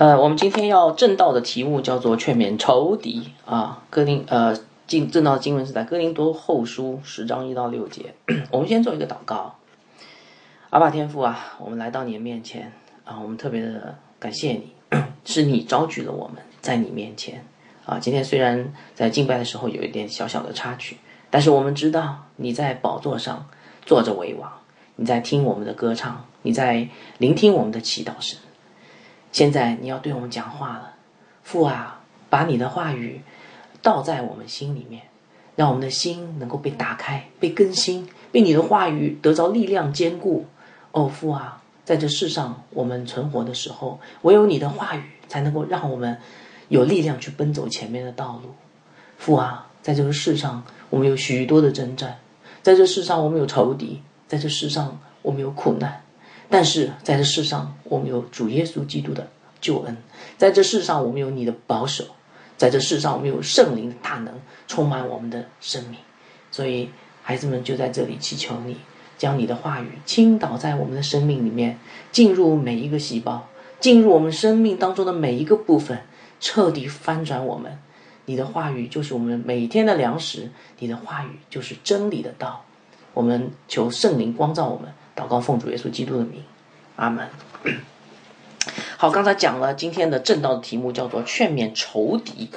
[0.00, 3.82] 呃，我们今天要正道的题目叫做劝勉仇敌啊。
[3.90, 4.56] 哥林呃，
[4.86, 8.14] 经正道的经文是在哥林多后书十章一到六节。
[8.50, 9.56] 我们先做一个祷告。
[10.70, 12.72] 阿爸天父啊，我们来到你的面前
[13.04, 14.72] 啊，我们特别的感谢你，
[15.26, 17.44] 是你招聚了我们在你面前
[17.84, 17.98] 啊。
[17.98, 20.96] 今天虽然在敬拜的时候有一点小小的插曲，
[21.28, 23.46] 但是我们知道你在宝座上
[23.84, 24.50] 坐着为王，
[24.96, 26.88] 你在听我们的歌唱，你在
[27.18, 28.38] 聆听我们的祈祷声。
[29.32, 30.94] 现在你要对我们讲话了，
[31.42, 33.22] 父啊，把你的话语
[33.80, 35.02] 倒在我们心里面，
[35.56, 40.46] 让我们的心能够被打开、被更新，被你的话语得着力量坚固。
[40.92, 46.18] 哦，父啊，在这世上我们存活的时候，唯有你的话语才能够让我们
[46.68, 48.54] 有力量去奔走前面的道路。
[49.16, 52.18] 父啊，在这个世上我们有许多的征战，
[52.62, 56.02] 在这世上我们有仇敌，在这世上我们有苦难。
[56.50, 59.28] 但是在这世上，我们有主耶稣基督的
[59.60, 59.94] 救恩；
[60.36, 62.04] 在这世上，我们有你的保守；
[62.56, 64.34] 在这世上，我们有圣灵的大能
[64.66, 66.00] 充满我们的生命。
[66.50, 66.90] 所以，
[67.22, 68.76] 孩子们就在这里祈求你，
[69.16, 71.78] 将你的话语倾倒在我们的生命里面，
[72.10, 73.46] 进入每一个细胞，
[73.78, 76.00] 进入我们生命当中的每一个部分，
[76.40, 77.78] 彻底翻转我们。
[78.24, 82.64] 你的话语就是我们每天的粮食，你的话语就是真理的道。
[83.14, 84.92] 我们求圣灵光照我们。
[85.20, 86.42] 祷告奉主耶稣基督的名，
[86.96, 87.28] 阿门。
[88.96, 92.48] 好，刚才讲了今天的正道的题目叫做劝勉仇敌。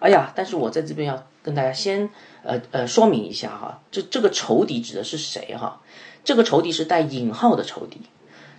[0.00, 2.10] 哎呀，但是我在这边要跟大家先
[2.42, 5.80] 呃呃说明一下哈，这这个仇敌指的是谁哈？
[6.24, 8.00] 这个仇敌是带引号的仇敌，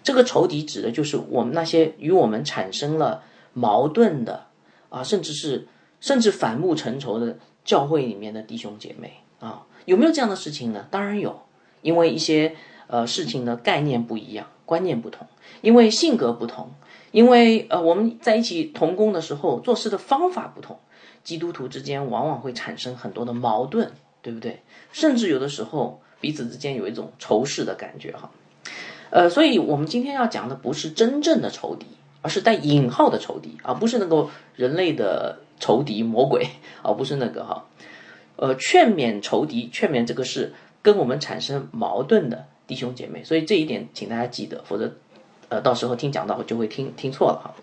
[0.02, 4.46] 这个仇敌指的就是我们那些与我们产生了矛盾的
[4.88, 5.68] 啊，甚至是
[6.00, 10.88] 甚至反目成仇的教会里面的弟兄姐妹啊，有没有这样的事情呢？
[10.90, 11.42] 当然有，
[11.82, 12.56] 因为一些。
[12.92, 15.26] 呃，事情的概念不一样，观念不同，
[15.62, 16.72] 因为性格不同，
[17.12, 20.78] 因为呃我们在一起同工的时候做事的方法不同，
[21.24, 24.62] 基督徒之间往往会产生很多的矛盾，对不对？
[24.92, 28.30] 甚至有的时候彼此之间有一种仇视的感觉哈。
[29.10, 31.86] 呃，所以我们今天要讲的不是真正的仇敌，
[32.22, 36.46] 而是带引号的仇敌，而不是那个人类的仇敌魔鬼，
[36.84, 37.66] 而不是那个哈。
[38.36, 42.48] 呃，劝勉仇敌，劝勉这个是跟我们产生矛盾的。
[42.72, 44.94] 弟兄姐妹，所以这一点请大家记得，否则，
[45.50, 47.54] 呃，到时候听讲道就会听听错了哈。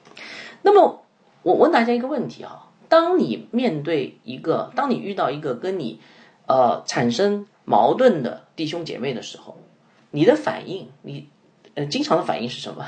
[0.60, 1.02] 那么，
[1.42, 5.98] 我问大家一个问题啊：当你面对一个，当你遇到一个跟你，
[6.46, 9.56] 呃，产生矛盾的弟兄姐妹的时候，
[10.10, 11.30] 你的反应，你，
[11.72, 12.84] 呃，经常的反应是什么？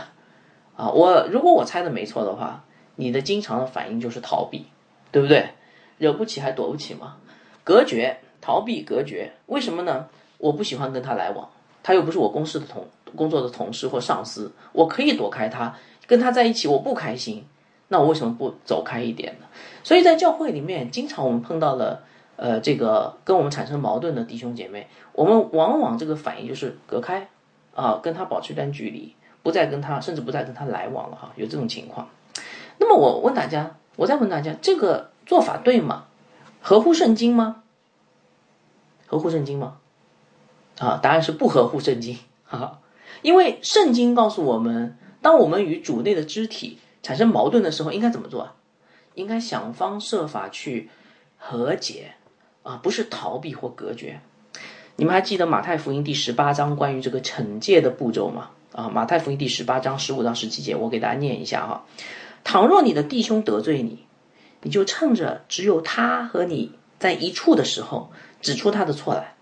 [0.77, 2.67] 啊，我如果我猜的没错的话，
[2.97, 4.67] 你的经常的反应就是逃避，
[5.11, 5.49] 对不对？
[5.97, 7.17] 惹不起还躲不起吗，
[7.65, 10.09] 隔绝、逃避、隔绝，为什么呢？
[10.37, 11.49] 我不喜欢跟他来往。
[11.83, 12.87] 他又不是我公司的同
[13.17, 15.75] 工作的同事或上司，我可以躲开他，
[16.07, 17.45] 跟他在一起我不开心，
[17.89, 19.47] 那我为什么不走开一点呢？
[19.83, 22.05] 所以在教会里面，经常我们碰到了
[22.37, 27.29] 呃这个跟我们产生矛盾的弟兄姐妹，我们往往这个反应就是隔开
[27.75, 32.09] 啊，跟他保持一段距离，不再跟他，甚至不再跟他来往了哈，有这种情况。
[32.79, 36.05] 那么我问大家，我再问大家，这个做法对吗？
[36.61, 37.63] 合乎圣经吗？
[39.07, 39.79] 合乎圣经吗？
[40.81, 42.19] 啊，答案是不合乎圣经
[42.49, 42.79] 啊，
[43.21, 48.51] 因为圣经告诉我们，当我们与主内的肢体产生矛盾的时候，应该怎么做？
[49.15, 50.89] 应该想方设法去
[51.37, 52.15] 和解
[52.63, 54.21] 啊，不是逃避或隔绝。
[54.97, 58.51] 你们还记得马太福音第十八章关于这个惩戒的步骤吗？
[58.73, 61.85] 啊，马太福音第十八章十五到十七节，我给大家念一下哈。
[62.43, 64.07] 倘若你的弟兄得罪你，
[64.63, 68.11] 你就趁着只有他和你在一处的时候，
[68.41, 69.35] 指出他的错来。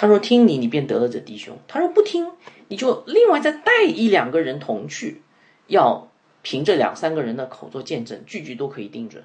[0.00, 1.58] 他说：“听你，你便得了这弟兄。
[1.66, 2.30] 他说不听，
[2.68, 5.22] 你就另外再带一两个人同去，
[5.66, 6.06] 要
[6.40, 9.24] 凭这两三个人的口做见证，句句都可以定准。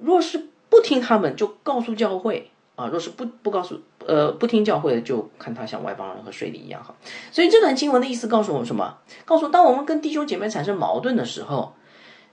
[0.00, 6.96] 若是不听他们，就告诉教会啊；若是不不告诉，呃，不听教会的，就看他像外邦人和税吏一样哈。
[7.30, 8.98] 所以这段经文的意思告诉我们什么？
[9.24, 11.74] 告诉当我们跟弟兄姐妹产生矛盾的时候，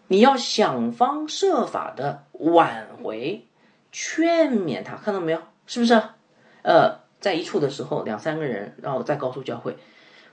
[0.07, 3.45] 你要想方设法的挽回、
[3.91, 5.39] 劝勉他，看到没有？
[5.67, 6.01] 是不是？
[6.63, 9.75] 呃。”在一处的时候，两三个人，然后再告诉教会，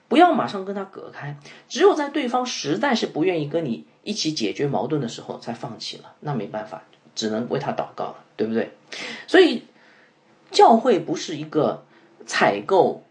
[0.08, 1.36] 不要马上跟他隔开，
[1.68, 6.14] 只有在对方实在是不愿意跟你一起解决矛盾的时候，才放弃了。
[6.20, 6.82] 那没办法，
[7.14, 8.70] 只能为他祷告了，对不对？
[9.26, 9.64] 所以，
[10.50, 11.84] 教会不是一个
[12.24, 13.02] 采购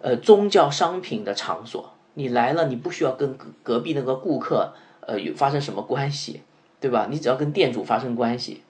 [0.00, 1.92] 呃宗教商品的场所。
[2.14, 6.42] 你来了，你不需要跟隔隔壁那个顾客呃有发生什么关系，
[6.78, 7.08] 对吧？
[7.10, 8.62] 你只要跟店主发生关系。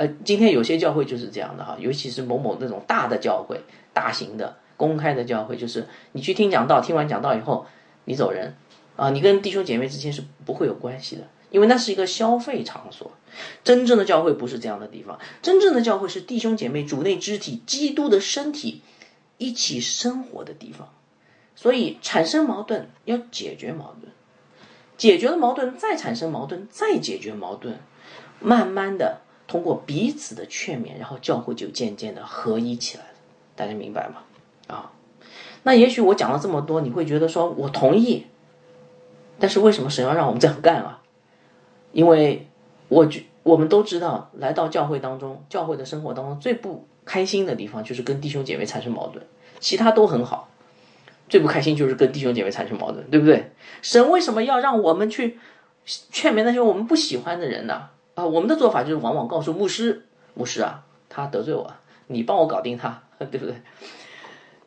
[0.00, 3.60] 呃，今天有些教会就是这样的哈，尤其是某某那种大的教会。
[3.92, 7.66] 大型的公开的教会，就是你去听讲道，听完讲道以后，
[8.04, 8.54] 你走人，
[8.94, 13.10] 啊，你跟弟兄姐妹之间是不会有关系的，因为那是一个消费场所。
[13.64, 18.80] 真正的教会不是这样的地方，真正的教会是弟兄姐妹主内肢体基督的身体
[19.38, 20.88] 一起生活的地方。
[21.56, 24.12] 所以产生矛盾要解决矛盾，
[24.96, 27.80] 解决了矛盾再产生矛盾，再解决矛盾，
[28.38, 29.20] 慢慢的
[29.50, 33.10] 通过彼此的劝勉，然后教会就渐渐的合一起来了。
[33.56, 34.22] 大家明白吗？
[34.68, 34.92] 啊，
[35.64, 38.26] 那也许我讲了这么多，你会觉得说我同意，
[39.40, 41.02] 但是为什么神要让我们这样干啊？
[41.90, 42.46] 因为
[42.86, 49.26] 我觉我们都知道，来到教会当中，教会的生活当中最不开心的地方就是跟弟兄姐妹产生矛盾，
[49.58, 50.48] 其他都很好。
[51.28, 53.50] 最不开心就是跟弟兄姐妹产生矛盾，对不对？
[53.82, 55.40] 神为什么要让我们去
[55.84, 57.88] 劝勉那些我们不喜欢的人呢？
[58.20, 61.72] 啊我们的做法就是往往告诉牧师，牧师啊，他得罪我，
[62.08, 63.62] 你帮我搞定他， 对不对？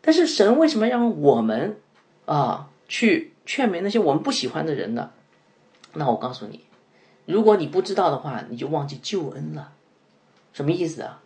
[0.01, 1.77] 但是神为什么让我们
[2.25, 5.11] 啊去劝勉那些我们不喜欢的人呢？
[5.93, 6.61] 那我告诉你，
[7.25, 9.73] 如果你不知道的话，你就忘记救恩了。
[10.51, 11.21] 什么意思啊？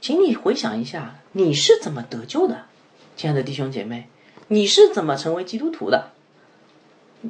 [0.00, 2.64] 请你回想一下，你是怎么得救的，
[3.16, 4.08] 亲爱的弟兄姐妹。
[4.48, 6.12] 你是怎么成为基督徒的？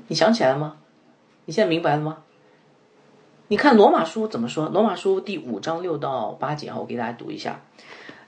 [0.08, 0.76] 你想起来了吗？
[1.46, 2.18] 你现在明白了吗？
[3.48, 4.68] 你看罗马书怎么说？
[4.70, 7.60] 罗马书第五章六到八节哈，我给大家读一下。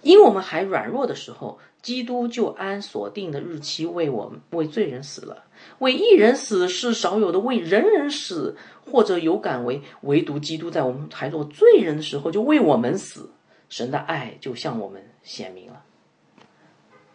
[0.02, 5.42] 因我们还软弱的时候，基督就按所定的日期为我们为罪人死了。
[5.80, 8.56] 为一人死是少有的，为人人死
[8.88, 13.30] 或者有敢为唯独基督在我们还做罪人的时候就为我们死，
[13.68, 15.82] 神的爱就向我们显明了。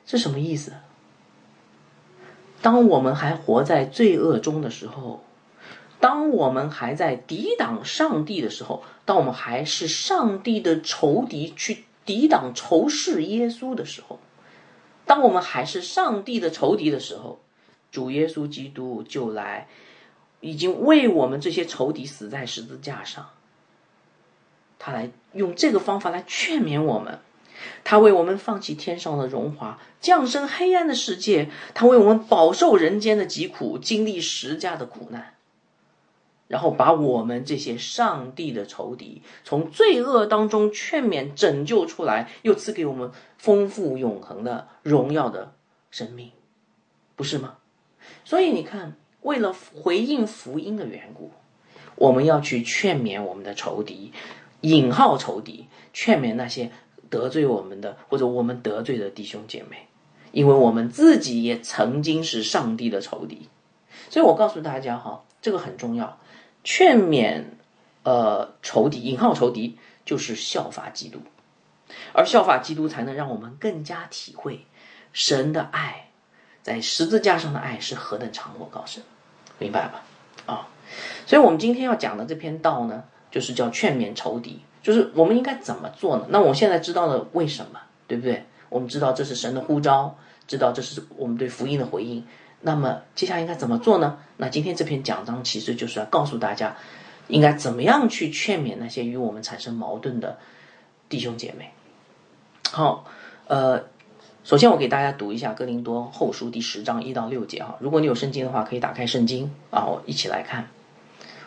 [0.06, 0.74] 这什么意思？
[2.62, 5.24] 当我们还活在罪恶中的时候，
[6.04, 14.20] 当我们还在抵挡上帝的时候，当我们还是上帝的仇敌去抵挡仇视耶稣的时候，
[15.06, 17.40] 当我们还是上帝的仇敌的时候，
[17.90, 19.70] 主耶稣基督就来，
[20.42, 23.30] 已经为我们这些仇敌死在十字架上，
[24.78, 27.20] 他来用这个方法来劝勉我们。
[27.86, 35.36] 他为我们放弃天上的荣华，降生黑暗的世界；他为我们饱受人间的疾苦，经历十架的苦难，
[36.54, 43.10] 然后把我们这些上帝的仇敌从罪恶当中劝勉、拯救出来，又赐给我们
[43.40, 45.54] 丰富永恒的荣耀的
[45.90, 46.30] 生命，
[47.16, 47.56] 不是吗？
[48.24, 49.52] 所以你看，为了
[49.82, 51.32] 回应福音的缘故，
[51.96, 54.14] 我们要去劝勉我们的仇敌
[54.62, 56.70] （引号仇敌），劝勉那些。
[57.10, 59.88] 得罪我们的，或者我们得罪的弟兄姐妹，
[60.32, 63.50] 因为我们自己也曾经是上帝的仇敌，
[64.10, 66.20] 所以我告诉大家哈，这个很重要。
[66.64, 67.44] 劝勉
[68.04, 71.20] 呃仇敌（引号仇敌）就是效法基督，
[72.14, 74.66] 而效法基督才能让我们更加体会
[75.12, 76.10] 神的爱，
[76.62, 79.04] 在十字架上的爱是何等长阔高深，
[79.60, 80.04] 明白吧？
[80.46, 80.68] 啊，
[81.26, 84.62] 所以我们今天要讲的这篇道呢，就是叫劝勉仇敌。
[84.82, 86.26] 就是我们应该怎么做呢？
[86.28, 88.46] 那我现在知道了为什么，对不对？
[88.68, 92.26] 我们知道这是神的呼召，知道这是我们对福音的回应。
[92.66, 94.18] 那么接下来应该怎么做呢？
[94.38, 96.78] 那今天这篇讲章其实就是要告诉大家，
[97.28, 100.40] 应该怎么样去劝勉那些与我们产生矛盾的
[101.10, 101.72] 弟兄姐妹。
[102.72, 103.06] 好，
[103.48, 103.84] 呃，
[104.46, 107.76] 首先我给大家读一下《哥林多后书》第十章一到六节哈。
[107.80, 110.70] 如果你有圣经的话，可以打开圣经啊，我一起来看。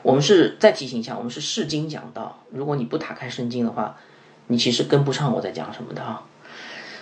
[0.03, 2.39] 我们是再提醒一下，我们是释经讲道。
[2.51, 3.97] 如果你不打开圣经的话，
[4.47, 6.23] 你其实跟不上我在讲什么的啊。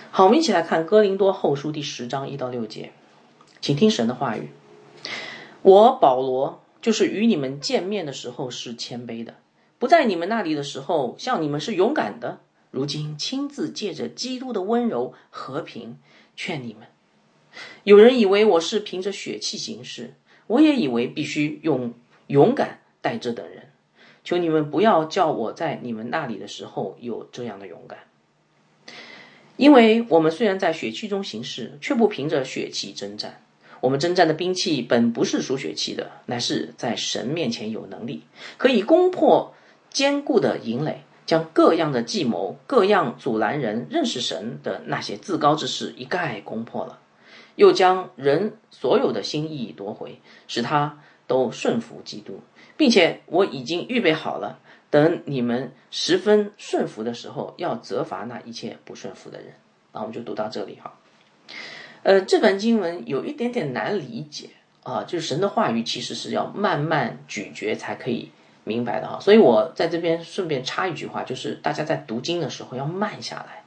[0.09, 2.93] 好，我们一起来看《哥林多后书》第十章一到六节，
[3.61, 4.49] 请听神的话语。
[5.61, 9.35] 我保罗就是与你们见面的时候是谦卑的，
[9.79, 12.41] 不在你们那里的时候像你们是勇敢的。
[12.71, 15.97] 如今亲自借着基督的温柔和平
[16.35, 16.87] 劝你们。
[17.83, 20.15] 有人以为我是凭着血气行事，
[20.47, 21.93] 我也以为必须用
[22.27, 22.81] 勇敢。
[23.01, 23.69] 待这等人，
[24.23, 27.99] 求你们不要叫我在你们那里的时候有这样的勇敢，
[29.57, 33.44] 因为我们虽然在血气中行事，却不凭着血气征战。
[33.85, 38.23] 我们征战的兵器本不是属血气的，乃是在神面前有能力，
[38.57, 39.53] 可以攻破
[39.91, 46.97] 坚固的营垒，将各样的计谋、各样阻拦人认识神的那些自高之事一概攻破了，
[47.57, 52.39] 又将人所有的心意夺回，使他都顺服基督。
[52.75, 54.57] 并且我已经预备好了，
[54.89, 59.53] 等你们十分顺服的时候，要责罚那一切不顺服的人。
[59.93, 60.97] 那我们就读到这里哈。
[62.05, 64.49] 呃，这本经文有一点点难理解
[64.83, 68.29] 啊，就是神的话语其实是要慢慢咀嚼才可以
[68.63, 69.17] 明白的哈。
[69.19, 73.63] 所以我在这边顺便插一句话，就是大家在读经的时候要慢下来，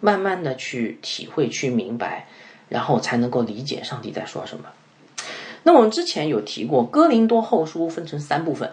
[0.00, 2.26] 慢慢的去体会、去明白，
[2.68, 4.64] 然后才能够理解上帝在说什么。
[5.62, 8.72] 那我们之前有提过，《哥林多后书》分成三部分，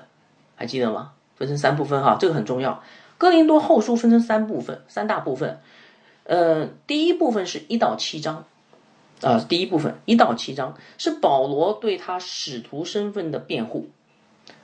[0.55, 1.11] 还记得吗？
[1.35, 2.81] 分成三部分哈，这个很重要。
[3.19, 5.59] 哥林多后书分成三部分，三大部分。
[6.23, 8.45] 呃，第一部分是一到七章，
[9.23, 13.89] 啊，第一部分一到七章是保罗对他使徒身份的辩护。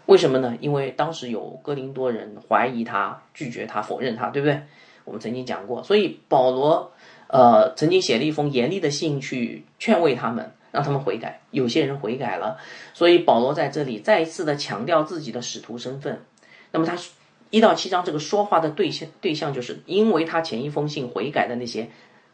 [0.05, 0.57] 为什么呢？
[0.59, 4.61] 因为当时有哥林多人怀疑他、拒绝他、否认他，对不对？
[5.05, 6.91] 我们曾经讲过，所以保罗
[7.27, 11.41] 呃曾经写了一封严厉的信去劝慰他们，让他们悔改。
[11.51, 12.57] 有些人悔改了，
[12.93, 16.21] 所以保罗在这里再一次的强调自己的使徒身份。
[16.71, 16.97] 那么他。
[17.51, 21.89] 一到七章，这个说话的对象对象，就是因为他前一封信悔改的那些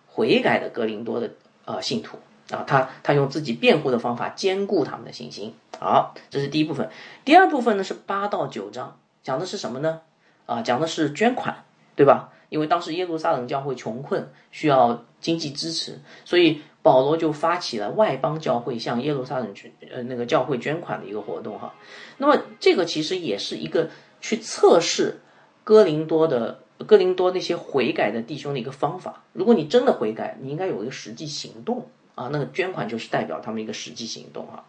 [0.07, 1.31] 悔改的格林多的
[1.65, 2.17] 呃信徒
[2.49, 5.53] 啊，他他用自己辩护的方法兼顾他们的信心。
[5.79, 6.89] 好，这是第一部分。
[7.23, 10.01] 第二部分呢是八到九章，讲的是什么呢？
[10.45, 11.63] 啊，讲的是捐款，
[11.95, 12.31] 对吧？
[12.49, 21.73] 因为当时耶路撒冷教会穷困，需要经济支持，所以保罗就发起了外邦教会向耶路撒冷捐呃那个教会捐款的一个活动哈。
[22.17, 23.89] 那么这个其实也是一个。
[24.21, 25.19] 去测试
[25.63, 29.23] 哥林多的哥林多那些悔改的弟兄的一个方法。
[29.33, 32.29] 如果你真的悔改，你应该有一个实际行动啊。
[32.31, 34.65] 那个捐款就是代表他们一个实际行动啊。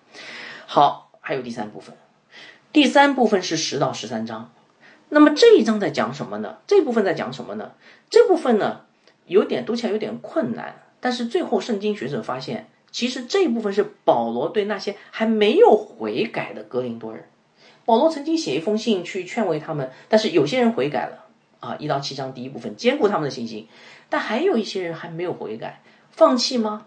[0.66, 1.94] 好，还有第三部分，
[2.72, 4.52] 第三部分是十到十三章。
[5.08, 6.58] 那么这一章在讲什么呢？
[6.66, 7.72] 这部分在讲什么呢？
[8.10, 8.82] 这部分呢
[9.26, 17.28] 有点读起来有点困难，但是最后圣经学者发现，其实这一部分是保罗对那些还没有悔改的哥林多人。
[17.84, 21.25] 保罗曾经写一封信去劝慰他们，但是有些人悔改了
[21.66, 23.66] 啊，一到七章第一部分兼顾他们的信心，
[24.08, 26.86] 但还有一些人还没有悔改，放弃吗？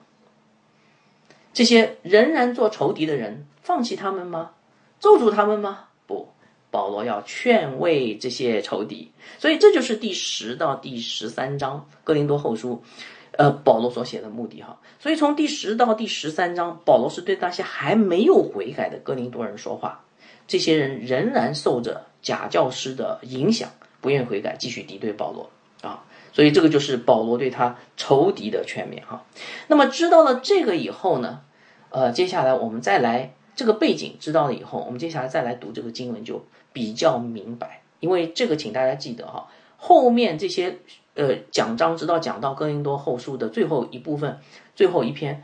[1.51, 4.51] 这些仍然做仇敌的人，放弃他们吗？
[4.99, 5.85] 咒诅他们吗？
[6.07, 6.29] 不，
[6.71, 12.83] 保罗要劝慰这些仇敌，所以这就是第十到第十三章哥林多后书，
[13.31, 14.79] 呃，保罗所写的目的哈。
[14.99, 20.05] 所以从第十到第十三章，保罗是对那些还没有悔改的哥林多人说话。
[20.47, 23.69] 这些人仍然受着假教师的影响，
[24.01, 25.49] 不愿悔改，继续敌对保罗
[25.81, 26.05] 啊！
[26.31, 29.25] 所以这个就是保罗对他仇敌的劝勉哈。
[29.67, 31.41] 那么知道了这个以后呢，
[31.89, 37.81] 呃，接下来我们再来这个背景知道了以后，我们接下来再来读这个经文就比较明白。
[37.99, 40.77] 因为这个，请大家记得哈，后面这些
[41.15, 44.39] 呃讲章，直到讲到哥林多后书的最后一部分、
[44.75, 45.43] 最后一篇，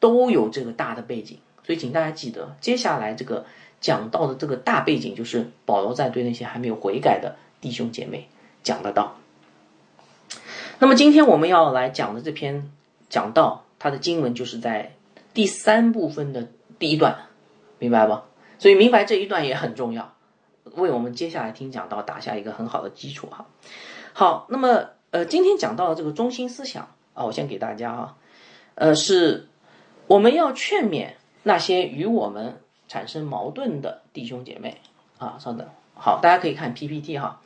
[0.00, 3.46] 都有这个大的背景，所以请大家记得接下来这个。
[3.80, 8.28] 讲到的这个大背景，就是保罗在对那些还没有悔改的弟兄姐妹
[8.62, 9.16] 讲的道。
[10.78, 12.70] 那么今天我们要来讲的这篇
[13.08, 14.92] 讲道，它的经文就是在
[15.32, 16.46] 第三部分的
[16.78, 17.16] 第一段，
[17.78, 18.24] 明白吧？
[18.58, 20.12] 所以明白这一段也很重要，
[20.74, 23.46] 为我们接下来听讲道打下一个很好的基础哈。
[24.12, 28.16] 好，那么呃，今天讲到的这个中心思想啊，我先给大家啊，
[28.74, 29.48] 呃，是
[30.06, 32.60] 我们要劝勉那些与我们。
[32.86, 34.78] 产生矛盾的弟兄姐妹
[35.18, 37.40] 啊，稍等，好，大家可以看 PPT 哈。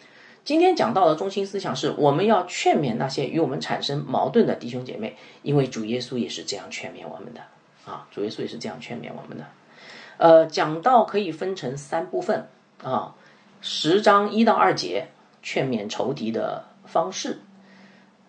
[0.45, 7.41] 今天讲到的中心思想是，我们要劝勉那些与我们产生矛盾的弟兄姐妹，因为主耶稣也是这样劝勉我们的
[7.85, 9.45] 啊，主耶稣也是这样劝勉我们的。
[10.17, 12.49] 呃，讲到可以分成三部分
[12.83, 13.15] 啊，
[13.61, 15.09] 十章一到二节
[15.43, 17.41] 劝勉仇敌的方式，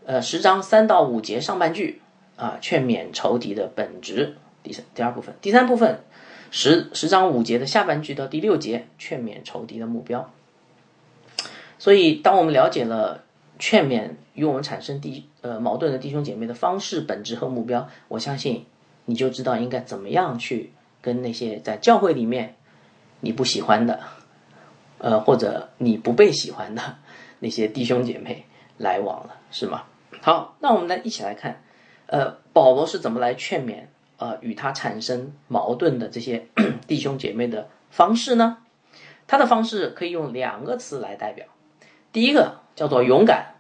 [0.06, 2.02] 呃，十章三到五节上半句
[2.36, 6.04] 啊，劝勉仇敌的本质，第三第二部分，第三部分。
[6.52, 10.32] 十十章五节的下半句到第六节，劝勉仇敌的目标。
[11.78, 13.24] 所以，当我们了解了
[13.58, 18.66] 劝勉与我们产生弟呃矛盾的弟兄姐妹的方式、本质和目标，我相信
[19.06, 22.56] 你就知道应该怎么样去跟那些在教会里面
[23.22, 24.02] 你不喜欢的，
[24.98, 26.98] 呃或者你不被喜欢的
[27.40, 28.46] 那些弟兄姐妹
[28.78, 29.84] 来往了，是吗？
[30.22, 31.62] 好，那我们来一起来看，
[32.08, 33.84] 呃，保罗是怎么来劝勉。
[34.20, 36.46] 呃，与他产生矛盾的这些
[36.88, 38.58] 弟兄姐妹的方式呢？
[39.28, 41.46] 他的方式可以用两个词来代表，
[42.12, 43.56] 第一个叫做勇敢，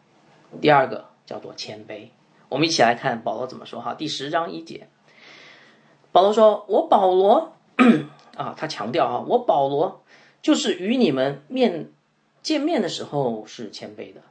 [0.60, 2.10] 第二个叫做谦卑。
[2.50, 3.94] 我们一起来看保罗怎么说哈。
[3.94, 4.90] 第十章一节，
[6.12, 7.54] 保罗说：“我保罗
[8.36, 10.04] 啊，他强调啊，我保罗
[10.42, 11.92] 就是与你们面
[12.42, 14.22] 见面的时候是谦卑的，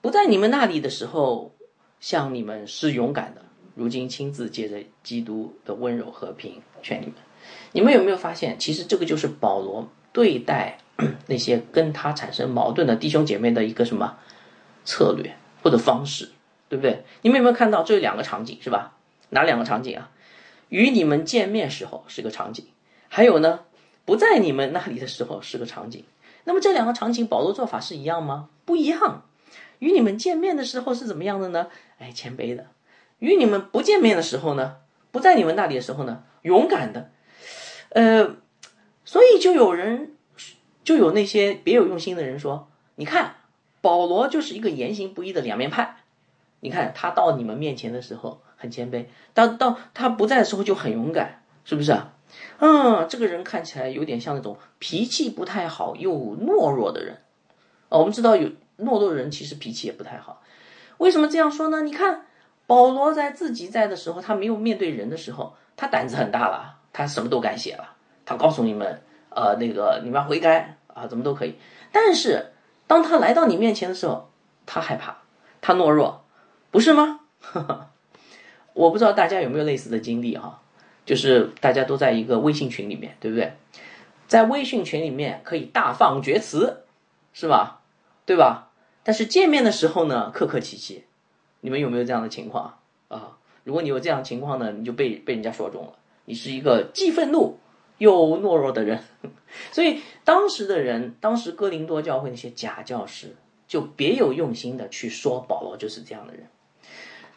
[0.00, 1.52] 不在你们那里的时候，
[2.00, 3.42] 向你们是勇敢的。”
[3.76, 7.14] 如今亲自借着基督的温柔和平劝你们，
[7.72, 10.78] 你们有没有发现，其实这个就是保罗对待
[11.28, 14.16] 那些跟他产生矛盾的弟兄姐妹的一个什么
[14.84, 16.30] 策略或者方式，
[16.70, 17.04] 对不对？
[17.20, 18.94] 你们有没有看到这有两个场景是吧？
[19.28, 20.10] 哪两个场景啊？
[20.70, 22.64] 与你们见面时候是个场景，
[23.08, 23.60] 还有呢，
[24.06, 26.02] 不在你们那里的时候是个场景。
[26.44, 28.48] 那么这两个场景，保罗做法是一样吗？
[28.64, 29.24] 不一样。
[29.80, 31.66] 与你们见面的时候是怎么样的呢？
[31.98, 32.66] 哎，谦卑的。
[33.18, 34.76] 与你们不见面的时候呢，
[35.10, 37.10] 不在你们那里的时候呢，勇敢的，
[37.90, 38.36] 呃，
[39.04, 40.14] 所以就有人
[40.84, 43.36] 就有那些别有用心的人说：“你看，
[43.80, 45.96] 保罗就是一个言行不一的两面派。
[46.60, 52.12] 你看他到你们面前的时候很谦卑，到到他不在的时候就很勇敢，是不是啊？
[52.58, 57.18] 嗯，这个人看起来有点像那种脾气不太好又懦弱的人。
[57.88, 60.42] 哦，我们知道有懦弱的人其实脾气也不太好。
[60.98, 61.82] 为什么这样说呢？
[61.82, 62.26] 你看
[62.66, 67.94] 保罗在自己在的时候，他没有面对人的时候，他胆子很大了，他什么都敢写了。
[68.24, 71.54] 他告诉你们，呃，那个你们要悔改啊，怎么都可以。
[71.92, 72.52] 但是
[72.86, 74.30] 当他来到你面前的时候，
[74.66, 75.18] 他害怕，
[75.60, 76.24] 他懦弱，
[76.70, 77.20] 不是吗？
[78.74, 80.60] 我不知道大家有没有类似的经历哈，
[81.06, 83.54] 就是大家都在一个微信群里面，对不对？
[84.26, 86.82] 在微信群里面可以大放厥词，
[87.32, 87.80] 是吧？
[88.26, 88.72] 对吧？
[89.04, 91.05] 但是见面的时候呢，客客气气。
[91.66, 93.36] 你们有没有这样的情况啊？
[93.64, 95.94] 如果你有这样情况呢，你就被被人家说中了，
[96.26, 97.58] 你是一个既愤怒。
[97.98, 99.02] 又懦弱的人，
[99.72, 103.34] 所以当时的人，当时哥林多教会那些假教师
[103.66, 106.46] 就别有用心的去说保罗就是这样的人。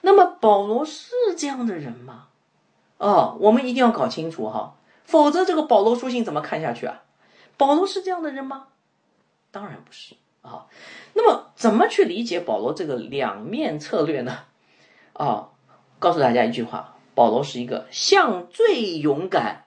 [0.01, 2.27] 那么保罗是这样的人吗？
[2.97, 7.03] 哦，我们一定要搞清楚哈，否则这个保罗书信怎么看下去啊？
[7.57, 8.67] 保罗是这样的人吗？
[9.49, 10.15] 当然不是
[10.49, 10.65] 啊。
[11.13, 14.39] 那么怎么去理解保罗这个两面策略呢？
[15.13, 15.49] 啊，
[15.99, 19.65] 告诉大家一句话：保罗是一个向最勇敢。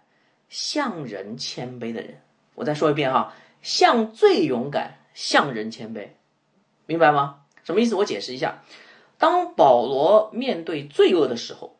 [0.55, 2.21] 向人谦卑的人，
[2.57, 6.09] 我再说一遍哈，向最勇敢，向人谦卑，
[6.85, 7.45] 明白吗？
[7.65, 7.95] 什么意思？
[7.95, 8.63] 我解释一下。
[9.17, 11.79] 当保罗面对罪恶的时候，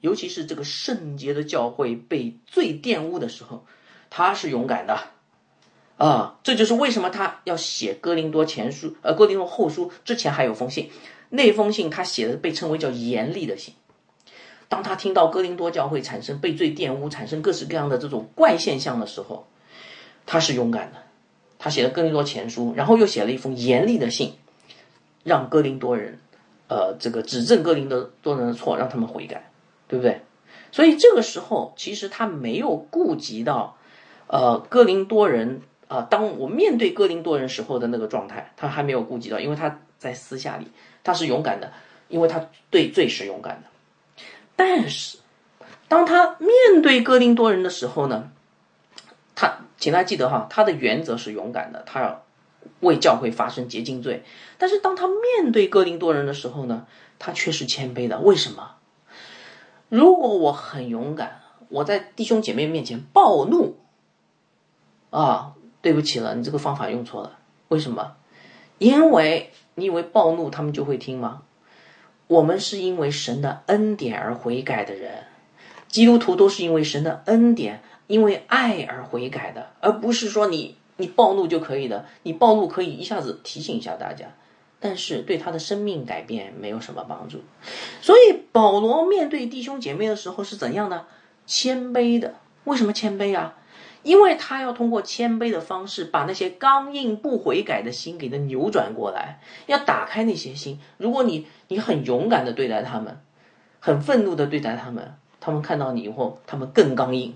[0.00, 3.64] 尤其是这个圣洁的教会被罪玷污的时候，
[4.10, 4.98] 他是勇敢的
[5.96, 6.38] 啊！
[6.42, 10.90] 这就是为什么他要写哥林多前书，呃，哥林多后书之前还有封信，
[11.30, 13.74] 那封信他写的被称为叫严厉的信。
[14.68, 19.46] 当他听到哥林多教会产生被罪玷污、产生各式各样的这种怪现象的时候，
[20.26, 20.98] 他是勇敢的。
[21.58, 24.32] 他写了哥林多前书，然后又写了一封严厉的信，
[25.22, 26.18] 让哥林多人，
[26.68, 29.52] 呃，这个指正哥林多人的错，让他们悔改，
[29.86, 30.22] 对不对？
[30.72, 33.76] 所以这个时候，其实他没有顾及到，
[34.26, 35.60] 呃，哥林多人
[35.92, 40.68] 啊，当我面对哥林多人时候的那个状态，他还没有顾及到，因为他在私下里
[41.04, 41.72] 他是勇敢的，
[42.08, 43.68] 因为他对罪是勇敢的。
[44.56, 45.18] 但是，
[45.88, 48.30] 当他面对哥林多人的时候呢，
[49.34, 52.22] 他，请大家记得哈，他的原则是勇敢的，他要
[52.80, 54.22] 为教会发生洁净罪。
[54.56, 56.86] 但是当他面对哥林多人的时候呢，
[57.18, 58.18] 他却是谦卑的。
[58.20, 58.76] 为什么？
[59.88, 63.76] 如果我很勇敢，我在弟兄姐妹面前暴怒，
[65.10, 67.38] 啊，对不起了，你这个方法用错了。
[67.68, 68.14] 为什么？
[68.78, 71.42] 因为你以为暴怒他们就会听吗？
[72.28, 75.24] 我们是因为神的恩典而悔改的人，
[75.88, 82.06] 基督徒都是因为神的恩典、因为爱而悔改的，而不是说你你暴怒就可以的。
[82.22, 84.26] 你暴怒可以一下子提醒一下大家，
[84.80, 87.42] 但是对他的生命改变没有什么帮助。
[88.00, 91.06] 所以保罗面对弟兄姐妹的时候是怎样的？
[91.46, 92.34] 谦卑的。
[92.64, 93.54] 为什么谦卑啊？
[94.02, 100.80] 因为他要通过谦卑的方式，把那些刚硬不悔改的心给它扭转过来，要打开那些心。
[100.98, 103.20] 如果你你很勇敢的对待他们，
[103.80, 107.34] 很愤怒的对待他们，他们看到你以后，他们更刚硬。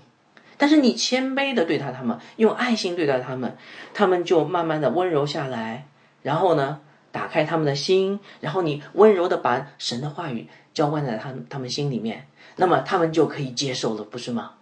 [0.57, 3.55] 但是你谦卑的对待他们，用爱心对待他们，
[3.93, 5.87] 他们就慢慢的温柔下来。
[6.23, 6.79] 然后呢，
[7.11, 12.27] 打开他们的心，然后你温柔的把神的话语浇灌在他他们心里面，
[12.57, 14.53] 那么他们就可以接受了，不是吗？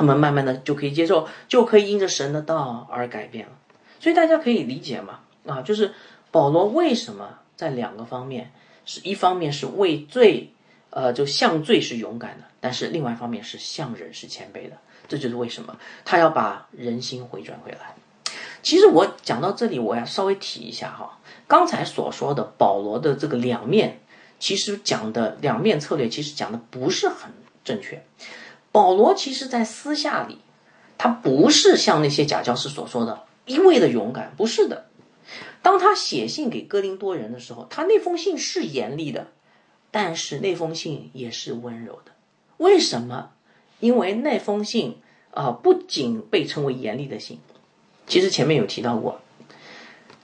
[0.00, 3.52] 他们慢慢的就可以接受，就可以因着神的道而改变了。
[3.98, 5.20] 所以大家可以理解嘛？
[5.46, 5.92] 啊，就是
[6.30, 8.50] 保罗为什么在两个方面，
[8.86, 10.54] 是一方面是为罪，
[10.88, 14.78] 呃，就向罪是勇敢的，但是另外一方面是向人是谦卑的。
[15.06, 17.94] 这就是为什么他要把人心回转回来。
[18.62, 24.00] 其实我讲到这里，我要稍微提一下哈，刚才所说的保罗的这个两面，
[24.38, 27.30] 其实讲的两面策略，其实讲的不是很
[27.62, 28.02] 正确。
[28.72, 30.38] 保罗其实，在私下里，
[30.96, 34.86] 他不是像那些假教师所说的一味的勇敢，不是的。
[35.62, 39.28] 当他写信给哥林多人的时候，他那封信是严厉的，
[39.90, 42.12] 但是那封信也是温柔的。
[42.56, 43.30] 为什么？
[43.80, 44.96] 因为那封信
[45.32, 47.38] 啊，不仅被称为严厉的信，
[48.06, 49.20] 其实前面有提到过，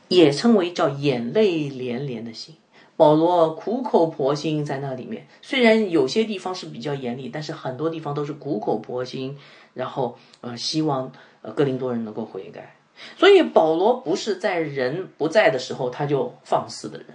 [0.08, 2.54] 也称为叫眼泪连连的信。
[2.96, 9.38] 保罗苦口婆心在那里面，虽然有些地方是比较严厉，但是很多地方都是苦口婆心，
[9.74, 12.74] 然后呃希望呃哥林多人能够悔改。
[13.18, 17.08] 所以保罗不是在人不在的时候他就放肆的人，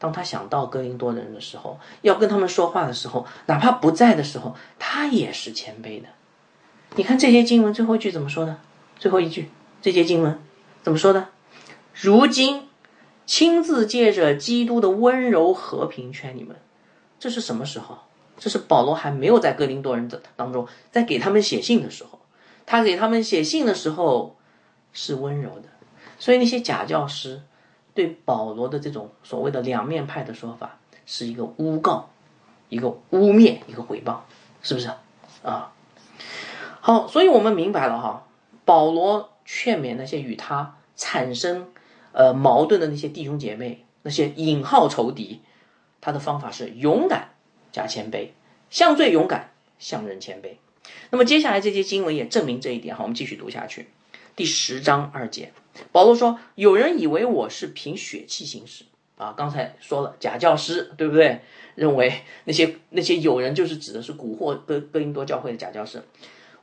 [0.00, 6.08] 当他想到哥林多人的时候，要跟他们说话的时候，哪怕不在的时候，他也是谦卑的。
[6.96, 8.58] 你看这些经文最后一句怎么说的？
[8.98, 10.38] 最后一句这些经文
[10.82, 11.28] 怎么说的？
[11.94, 12.68] 如今
[13.26, 16.56] 亲自借着基督的温柔和平劝你们，
[17.18, 17.98] 这是什么时候？
[18.38, 22.18] 这是保罗还没有在哥林多人的当中，在给他们写信的时候，
[22.66, 24.36] 他给他们写信的时候
[24.92, 25.68] 是温柔的，
[26.18, 27.42] 所以那些假教师
[27.94, 32.10] 对保罗的这种所谓的两面派的说法，是一个诬告，
[32.68, 34.16] 一个污蔑，一个诽谤，
[34.62, 34.90] 是不是
[35.44, 35.72] 啊？
[36.80, 38.26] 好，所以我们明白了哈，
[38.64, 41.68] 保罗劝勉那些与他产生
[42.12, 45.40] 呃矛盾的那些弟兄姐妹，那些引号仇敌，
[46.00, 47.30] 他的方法是勇敢。
[47.72, 48.28] 加谦卑，
[48.68, 50.56] 向罪勇敢，向人谦卑。
[51.08, 52.94] 那么接下来这些经文也证明这一点。
[52.94, 53.88] 好，我们继续读下去。
[54.36, 55.54] 第十章二节，
[55.90, 58.84] 保罗说：“有人以为我是凭血气行事
[59.16, 59.32] 啊！
[59.34, 61.40] 刚才说了假教师，对不对？
[61.74, 62.12] 认为
[62.44, 66.02] 那些那些有人就是指的是蛊惑哥哥林多教会的假教师。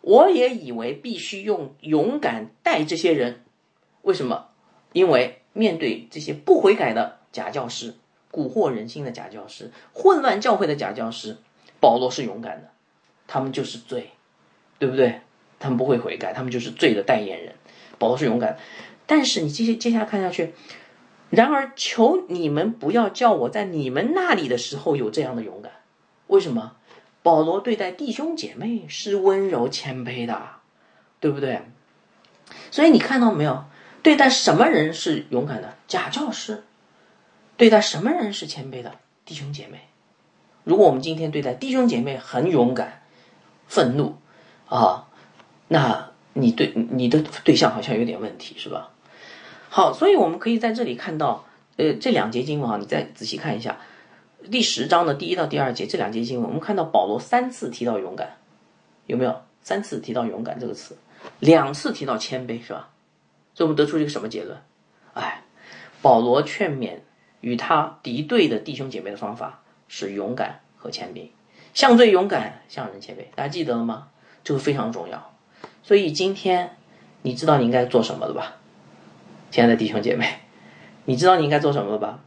[0.01, 3.43] 我也以为必须用勇敢待这些人。
[4.03, 4.49] 为什么？
[4.93, 7.93] 因为面对这些不悔改的假教师。”
[8.31, 11.37] 蛊惑人心的假教师，混乱教会的假教师，
[11.79, 12.69] 保罗是勇敢的，
[13.25, 14.11] 他们就是罪，
[14.77, 15.21] 对不对？
[15.57, 17.55] 他们不会悔改，他们就是罪的代言人。
[17.97, 18.59] 保罗是勇敢，
[19.07, 20.53] 但是你接接接下来看下去，
[21.31, 25.71] 然而求你们不要叫我在你们那里的时候有这样的勇敢。
[26.27, 26.75] 为什么？
[27.23, 30.39] 保罗对待弟兄姐妹是温柔谦卑的，
[31.19, 31.63] 对不对？
[32.69, 33.65] 所以你看到没有？
[34.01, 35.73] 对待什么人是勇敢的？
[35.87, 36.63] 假教师。
[37.57, 38.93] 对待什么人是谦卑的
[39.25, 39.79] 弟兄姐妹？
[40.63, 43.01] 如果我们今天对待弟兄姐妹很勇敢、
[43.67, 44.15] 愤怒
[44.67, 45.07] 啊，
[45.67, 48.91] 那你对你的对象好像有点问题，是吧？
[49.69, 53.77] 好，所以我们可以在这里看到，呃，这两节经文啊，你再仔细看一下，
[54.49, 58.37] 第十章的第一到第二节这两节经文，我们看到保罗三次提到勇敢，
[59.07, 59.41] 有没有？
[59.61, 60.97] 三次提到勇敢这个词，
[61.39, 62.89] 两次提到谦卑，是吧？
[63.59, 64.57] 所以我们得出一个什么结论？
[65.15, 65.43] 哎，
[66.01, 66.99] 保罗劝勉。
[67.41, 71.29] 与他敌对的弟兄姐妹的方法是勇敢和谦卑，
[71.73, 73.19] 向最勇敢，向人谦卑。
[73.35, 74.07] 大家记得了吗？
[74.45, 75.33] 这个非常重要。
[75.83, 76.77] 所以今天
[77.21, 78.55] 你知道你应该做什么了吧，
[79.51, 80.39] 亲爱的弟兄姐妹，
[81.03, 82.21] 你知道你应该做什么了吧？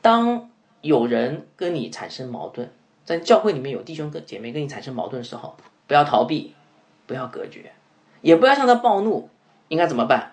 [0.00, 2.70] 当有人跟你产生矛盾，
[3.04, 6.54] 在教会里面有弟兄跟姐妹跟你产生矛盾的时候，不要逃避，
[7.06, 7.72] 不要隔绝，
[8.20, 9.28] 也不要向他暴怒，
[9.66, 10.29] 应该怎么办？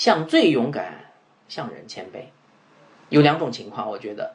[0.00, 1.12] 向最勇敢，
[1.46, 2.30] 向人谦卑。
[3.10, 4.34] 有两种情况，我觉得，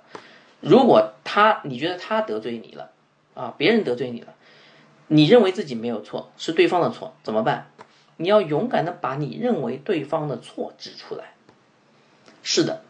[0.60, 2.92] 如果他你觉得他得罪你了，
[3.34, 4.36] 啊，别人得罪你了，
[5.08, 7.72] 你认为自己没有错，是对方的错，怎么办？
[8.18, 11.34] 你要勇敢的把你认为对方的错指出来。
[12.44, 12.84] 是的，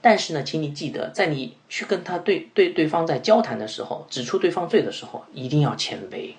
[0.00, 6.34] 但是呢，请你记得，在你去跟他对对对方在交谈的时候，指出对方罪的时候，一定要谦卑，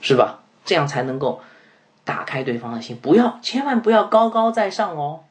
[0.00, 0.44] 是吧？
[0.64, 1.40] 这样才能够
[2.06, 5.24] 打开对方的心，不要，千万不要高高在上哦。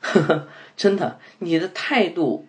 [0.00, 2.46] 呵呵，真的，你的态度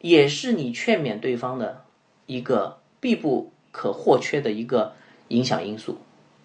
[0.00, 1.84] 也是你劝勉对方的
[2.26, 4.94] 一个必不可或缺的一个
[5.28, 5.98] 影响因素，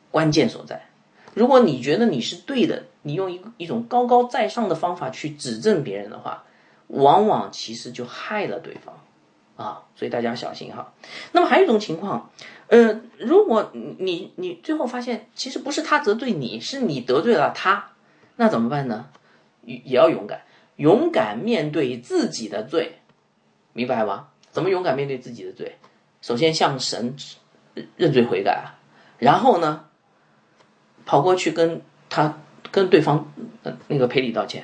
[0.10, 0.88] 关键所在。
[1.36, 6.46] 如果你觉得你是对的，你用一一种高高在上的方法去指正别人的话，
[6.88, 8.98] 往往其实就害了对方
[9.64, 9.84] 啊。
[9.96, 10.94] 所以大家小心哈。
[11.32, 12.32] 那么还有一种情况，
[12.68, 17.92] 呃，如果你你最后发现其实不是他得罪你，是你得罪了他，
[18.36, 19.08] 那怎么办呢？
[19.62, 20.42] 也要勇敢，
[20.76, 23.00] 勇敢面对自己的罪，
[23.72, 24.28] 明白吗？
[24.52, 25.78] 怎么勇敢面对自己的罪？
[26.22, 27.16] 首先向神
[27.96, 28.76] 认罪悔改啊，
[29.20, 29.86] 然后呢，
[31.06, 32.40] 跑过去跟他
[32.72, 33.32] 跟对方
[33.88, 34.64] 那个赔礼道歉，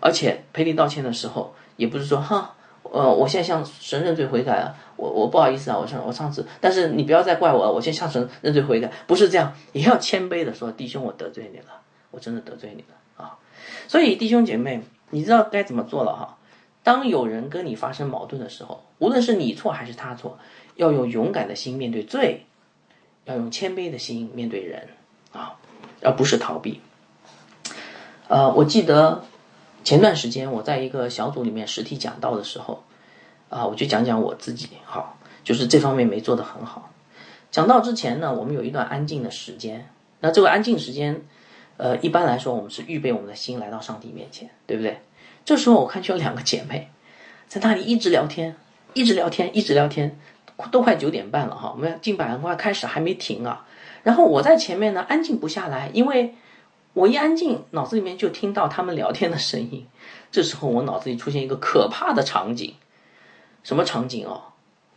[0.00, 13.38] 而且赔礼道歉的时候，也不是说哈，呃，我现在向神认罪悔改了，我我不好意思啊，我上我上次，但是你不要再怪我了，我先向神认罪悔改，不是这样，也要谦卑的说，弟兄，我得罪你了，我真的得罪你了啊。
[13.86, 16.36] 所以弟兄姐妹，你知道该怎么做了哈？
[16.82, 20.38] 当有人跟你发生矛盾的时候，无论是你错还是他错，
[20.76, 22.46] 要用勇敢的心面对罪，
[23.26, 24.88] 要用谦卑的心面对人
[25.32, 25.56] 啊，
[26.02, 26.80] 而不是逃避。
[28.28, 29.24] 呃，我记得
[29.84, 32.82] 前段时间我在一个小组里面实体讲道的时候，
[33.48, 36.90] 啊，我就讲讲我自己，好，就是这方面没做得很好。
[37.50, 39.88] 讲到之前呢，我们有一段安静的时间，
[40.20, 41.22] 那这个安静时间。
[41.82, 45.00] 呃，一般来说，我们是预备我们的心来到上帝面前，对不对？
[45.46, 46.90] 这时候我看就有两个姐妹
[47.48, 48.54] 在那里一直聊天，
[48.92, 50.20] 一直聊天，一直聊天，
[50.70, 53.64] 都快九点半了哈，我们进百合花开始还没停啊。
[54.02, 56.34] 然后我在前面呢，安静不下来，因为
[56.92, 59.86] 我一安静，脑子里面就听到他们聊天的声音。
[60.30, 62.74] 这时候我脑子里出现一个可怕的场景，
[63.62, 64.42] 什么场景哦？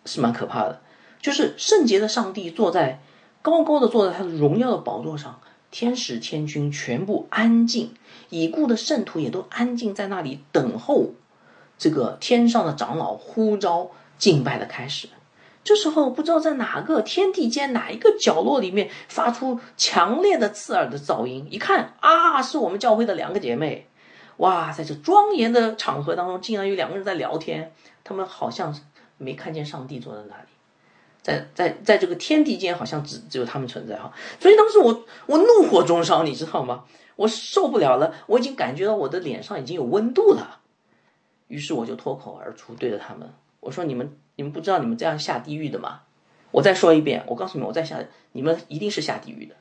[0.06, 0.82] 是蛮可怕的，
[1.22, 3.00] 就是圣洁的上帝坐在
[3.42, 5.40] 高高的坐在他的荣耀的宝座上。
[5.72, 7.96] 天使天军全部安静，
[8.30, 11.14] 已故的圣徒也都安静在那里等候
[11.80, 15.08] 这个天上的长老呼召敬拜的开始。
[15.64, 21.48] 这时候，不知道在哪个天地间哪一个角落里面发出强烈的刺耳的噪音。
[21.50, 23.88] 一看啊，是我们教会的两个姐妹。
[24.38, 27.72] 哇，在这庄严的场合当中，竟然有两个人在聊天。
[28.04, 28.76] 他们好像
[29.18, 30.50] 没看见上帝坐在那里，
[31.22, 34.12] 在在在这个天地间，好像只只有他们存在哈。
[34.42, 36.84] 所以当时我我怒火中烧，你知道吗？
[37.16, 40.60] 我受不了了，我已经感觉到我的脸上已经有温度了。
[41.48, 43.32] 于是我就脱口而出，对着他们
[43.64, 46.02] 我说：“你们。”你们不知道你们这样下地狱的吗？
[46.50, 49.54] 我再说一遍，我告诉你们，我在下，你们一定是下地狱的。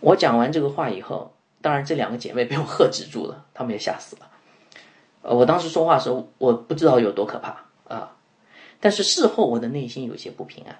[0.00, 4.30] 我讲完这个话以后，当然这两个姐妹被我喝止住了，她们也吓死了。
[5.20, 8.16] 呃，我当时说话的时候，我不知道有多可怕啊！
[8.80, 10.78] 但是事后我的内心有些不平安，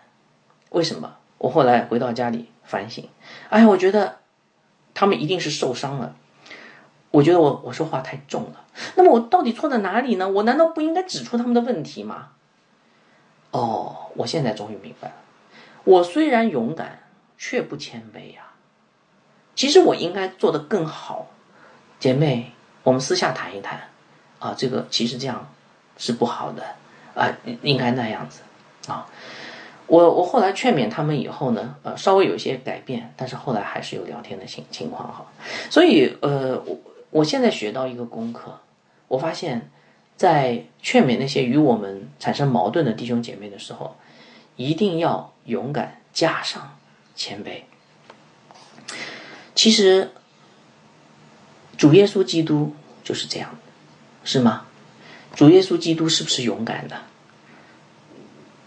[0.70, 1.18] 为什么？
[1.36, 3.06] 我后来回到家里反省，
[3.50, 4.20] 哎，我觉得
[4.94, 6.16] 他们一定是受伤了。
[7.12, 8.64] 我觉得我我说话太重了，
[8.96, 10.28] 那么我到底错在哪里呢？
[10.28, 12.30] 我难道不应该指出他们的问题吗？
[13.50, 15.14] 哦，我现在终于明白了，
[15.84, 17.00] 我虽然勇敢，
[17.36, 18.44] 却不谦卑呀。
[19.54, 21.26] 其实我应该做得更好，
[22.00, 23.78] 姐妹，我们私下谈一谈
[24.38, 24.54] 啊。
[24.56, 25.46] 这个其实这样
[25.98, 26.64] 是不好的
[27.14, 28.40] 啊，应该那样子
[28.90, 29.06] 啊。
[29.86, 35.26] 我我后来劝勉他们以后呢，呃，稍微有一些改变，但是后来还是有聊天的情情况哈。
[35.68, 36.78] 所以呃我。
[37.12, 38.58] 我现在学到一个功课，
[39.06, 39.70] 我发现，
[40.16, 43.96] 在劝勉那些与我们产生矛盾的弟兄姐妹的时候，
[44.56, 46.78] 一定要勇敢加上
[47.14, 47.64] 谦卑。
[49.54, 50.10] 其实，
[51.76, 53.58] 主耶稣基督就是这样，
[54.24, 54.66] 是吗？
[55.34, 57.02] 主耶稣基督是不是勇敢的？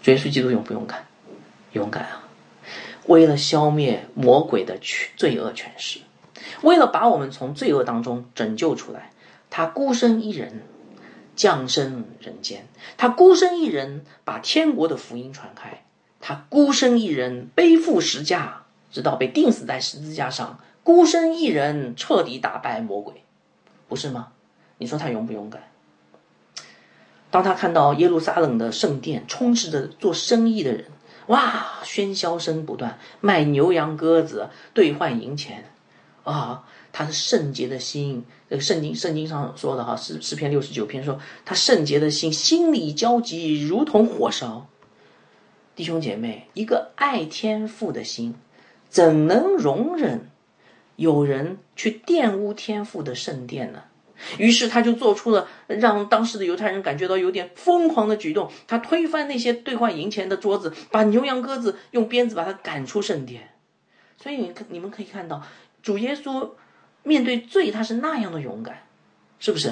[0.03, 1.08] 主耶稣基督勇不勇敢？
[1.73, 2.29] 勇敢啊！
[3.08, 4.77] 为了消灭魔鬼的
[5.17, 5.99] 罪恶权势。
[6.62, 9.12] 为了把我们从罪恶当中拯救出来，
[9.50, 10.63] 他孤身一人
[11.36, 12.67] 降生人间，
[12.98, 15.84] 他孤身一人把天国的福音传开，
[16.19, 23.24] 他孤身一人背负十架，直到被钉死在十字架上，孤身一人彻底打败魔鬼，
[23.88, 24.30] 不是吗？
[24.78, 25.63] 你说他勇不勇敢？
[27.32, 30.86] 当他看到耶路撒冷的圣殿充斥着做生意的人，
[31.28, 35.65] 哇，喧嚣声不断，卖牛羊鸽子兑换银钱。
[36.25, 44.67] 啊，他是圣洁的心，这个圣经圣经上说的哈，诗诗篇六十九篇说他圣洁的心，心里焦急，如同火烧。
[45.75, 48.35] 弟兄姐妹，一个爱天父的心，
[48.89, 50.29] 怎能容忍
[50.95, 53.83] 有人去玷污天父的圣殿呢？
[54.38, 63.49] 于是他就做出了让当时的犹太人感觉到有点疯狂的举动，他推翻那些兑换银钱的桌子，把牛羊鸽子用鞭子把他赶出圣殿。
[64.17, 65.43] 所以你看，你们可以看到。
[65.86, 66.50] 主耶稣
[67.04, 68.82] 面对罪，他是那样的勇敢，
[69.38, 69.71] 是不是？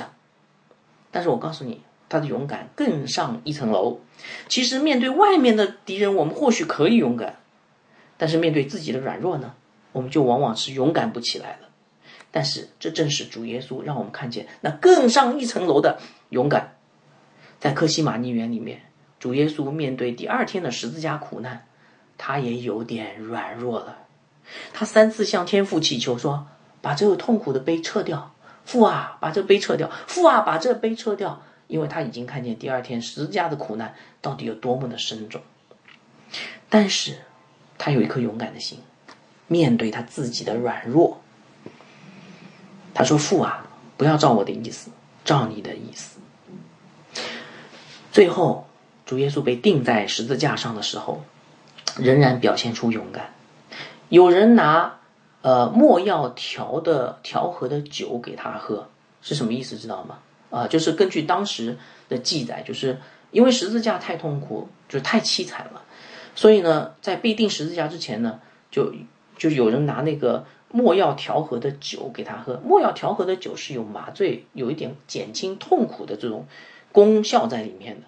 [1.09, 3.99] 但是我告诉你，他的勇敢更上一层楼。
[4.47, 7.39] 其实面对外面的敌人，我们或许可以勇敢，
[8.15, 9.55] 但是面对自己的软弱呢，
[9.91, 11.69] 我们就往往是勇敢不起来了。
[12.29, 15.99] 但是这正是主耶稣让我们看见那更上一层楼的
[16.29, 16.75] 勇敢。
[17.59, 18.83] 在克西马尼园里面，
[19.19, 21.65] 主耶稣面对第二天的十字架苦难，
[22.19, 23.97] 他也有点软弱了。
[24.73, 26.47] 他三次向天父祈求说
[26.81, 28.33] ：“把这个痛苦的杯撤掉，
[28.65, 35.41] 父啊，把这杯撤掉，父啊，把这杯撤掉。”因为他已经看见第二天十字架的苦难到底有多么的深重。
[36.69, 37.17] 但是，
[37.77, 38.79] 他有一颗勇敢的心，
[39.47, 41.21] 面对他自己的软弱，
[42.93, 43.65] 他说：“父啊，
[43.97, 44.91] 不要照我的意思，
[45.23, 46.19] 照你的意思。”
[48.11, 48.67] 最后，
[49.05, 51.23] 主耶稣被钉在十字架上的时候，
[51.97, 53.33] 仍然表现出勇敢。
[54.09, 54.99] 有人拿，
[55.41, 58.89] 呃，墨药调的调和的酒给他喝，
[59.21, 59.77] 是什么意思？
[59.77, 60.19] 知道吗？
[60.49, 61.77] 啊，就是根据当时
[62.09, 62.99] 的记载，就是
[63.31, 65.81] 因为十字架太痛苦，就太凄惨了，
[66.35, 68.39] 所以呢，在被钉十字架之前呢，
[68.69, 68.93] 就
[69.37, 72.61] 就有人拿那个墨药调和的酒给他喝。
[72.63, 76.45] 墨药调和的酒是有麻醉、有一点减轻痛苦的这种
[76.91, 78.03] 功效在里面的。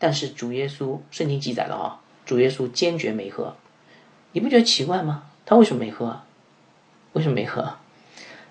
[0.00, 3.54] 但是主耶稣圣经记载了啊，主耶稣坚决没喝。
[4.32, 5.24] 你不觉得奇怪吗？
[5.44, 6.20] 他为什么没喝？
[7.12, 7.74] 为什么没喝？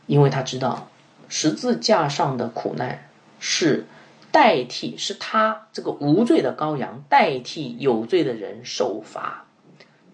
[0.06, 0.90] 因为他知道
[1.30, 3.86] 十字架上的苦难是
[4.32, 9.46] 代替，是他这个无罪的羔羊代替有罪的人受罚，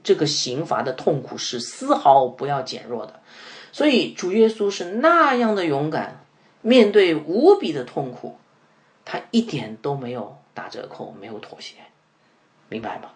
[0.03, 3.19] 这个刑罚的痛苦是丝毫不要减弱的。
[3.71, 6.23] 所以主耶稣是那样的勇敢，
[6.61, 8.37] 面对无比的痛苦，
[9.03, 11.75] 他一点都没有打折扣，没有妥协，
[12.69, 13.09] 明白吗？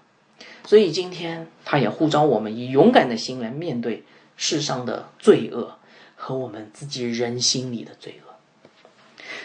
[0.65, 4.03] 所以今天他也呼召我们以勇敢的心来面对
[4.37, 5.75] 世上的罪恶
[6.15, 8.33] 和我们自己人心里的罪恶。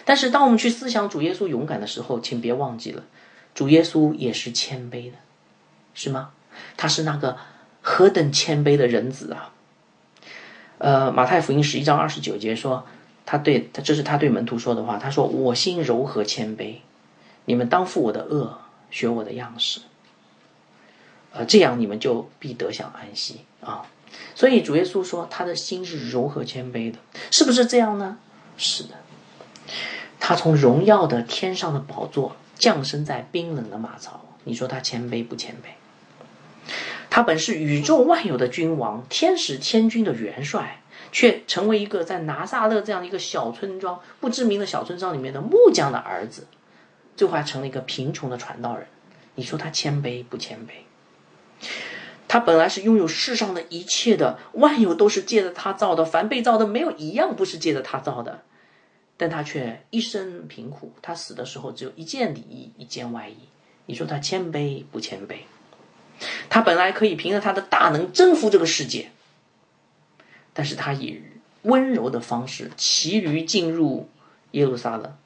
[0.04, 3.04] 但是，当我们去思想主耶稣勇敢的时候，请别忘记了，
[3.54, 5.16] 主耶稣也是谦卑的，
[5.94, 6.30] 是吗？
[6.76, 7.36] 他是那个
[7.80, 9.52] 何等谦卑的人子啊！
[10.78, 12.84] 呃，马太福音十一章二十九节说，
[13.24, 16.76] 他对他这是他对门徒说的话，他说：“我心柔和谦卑，
[17.46, 18.58] 你们当负我的恶，
[18.90, 19.80] 学我的样式。”
[21.36, 23.84] 呃，这样你们就必得享安息啊！
[24.36, 26.98] 所以主耶稣说，他的心是柔和谦卑的，
[27.32, 28.18] 是不是这样呢？
[28.56, 28.90] 是的。
[30.20, 36.70] 他从荣耀的天上的宝座降生在冰冷的马槽，你说他谦卑不谦卑？
[37.10, 46.46] 他本是宇宙万有的君王，天使天君的元帅，却成为一个在拿撒勒这样的一个小村庄、不知名的小村庄里面的木匠的儿子，
[47.16, 48.86] 最后还成了一个贫穷的传道人。
[49.34, 50.83] 你说他谦卑不谦卑？
[52.26, 58.42] 他本来是拥有世上的一切的，万有都是借着他造的，凡被造的没有一样不是借着他造的。
[59.16, 63.36] 但他却一生贫苦，他死的时候只有一件里衣，一件外衣。
[63.86, 65.36] 你说他谦卑不谦卑？
[66.48, 69.10] 他本来可以凭着他的大能征服这个世界，
[70.52, 71.22] 但是他以
[71.62, 74.08] 温柔的方式骑驴进入
[74.52, 75.16] 耶路撒冷。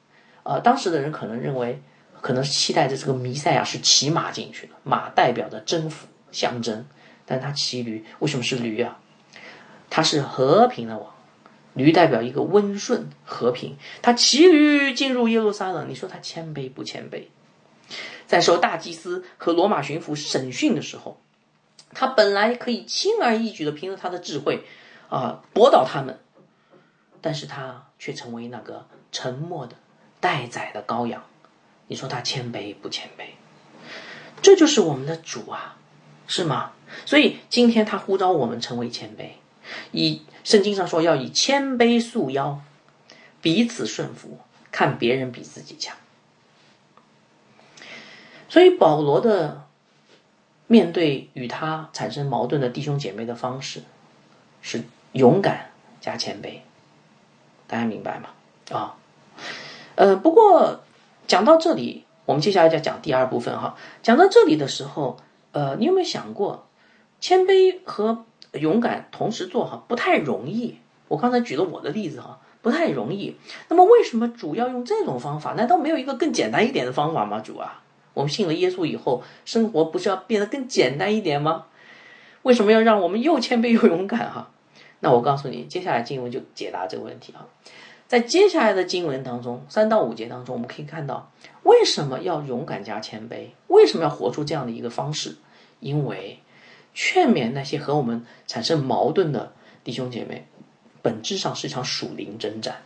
[0.43, 1.81] 呃，当时的人可能认为，
[2.21, 6.85] 可能期待着这个弥赛亚是骑马进去的，马代表着征服象征，
[7.25, 8.99] 但他骑驴，为什么是驴啊？
[9.89, 11.15] 他是和平的王。
[11.75, 17.27] 驴代表一个温顺和平，他骑驴进入耶路撒冷，你说他谦卑不谦卑？
[18.27, 21.21] 在受大祭司和罗马巡抚审讯的时候，
[21.93, 24.63] 他本来可以轻而易举的凭着他的智慧
[25.09, 26.19] 啊驳倒他们，
[27.21, 29.75] 但是他却成为那个沉默的
[30.19, 31.23] 待宰的羔羊，
[31.87, 33.29] 你说他谦卑不谦卑？
[34.41, 35.78] 这就是我们的主啊，
[36.29, 36.71] 是吗？
[37.05, 39.31] 所以今天他呼召我们成为谦卑，
[39.91, 40.21] 以。
[40.41, 42.61] 圣经上说要以谦卑束腰，
[43.41, 44.39] 彼此顺服，
[44.71, 45.95] 看别人比自己强。
[48.47, 49.67] 所以保罗的
[50.65, 53.83] 面对与他产生矛盾的弟兄姐妹的方式，
[54.61, 56.59] 是勇敢加谦卑。
[57.67, 58.29] 大家明白吗？
[58.71, 58.95] 啊，
[59.95, 60.83] 呃，不过
[61.27, 63.77] 讲到这里，我们接下来就讲第二部分哈。
[64.01, 65.19] 讲到这里的时候，
[65.51, 66.67] 呃，你有没有想过
[67.19, 68.25] 谦卑和？
[68.53, 70.79] 勇敢同时做哈不太容易。
[71.07, 73.35] 我刚才举了我的例子哈，不太容易。
[73.67, 75.53] 那么为什么主要用这种方法？
[75.53, 77.39] 难道没有一个更简单一点的方法吗？
[77.41, 77.83] 主啊，
[78.15, 81.67] 我们信了耶稣以后，生活不是要变得更简单一点吗？
[82.41, 84.49] 为什么要让我们又谦卑又勇敢哈？
[85.01, 87.45] 那我告诉你，接下来经文就解答这个问题啊。
[88.09, 91.31] 在接下来的经文当中，三到五节当中，我们可以看到
[91.63, 93.51] 为什么要勇敢加谦卑？
[93.67, 95.37] 为什么要活出这样的一个方式？
[95.79, 96.39] 因为。
[96.91, 100.47] 劝勉那些和我们产生矛盾的弟兄姐妹，
[101.03, 102.81] 本质上是一场属灵征战。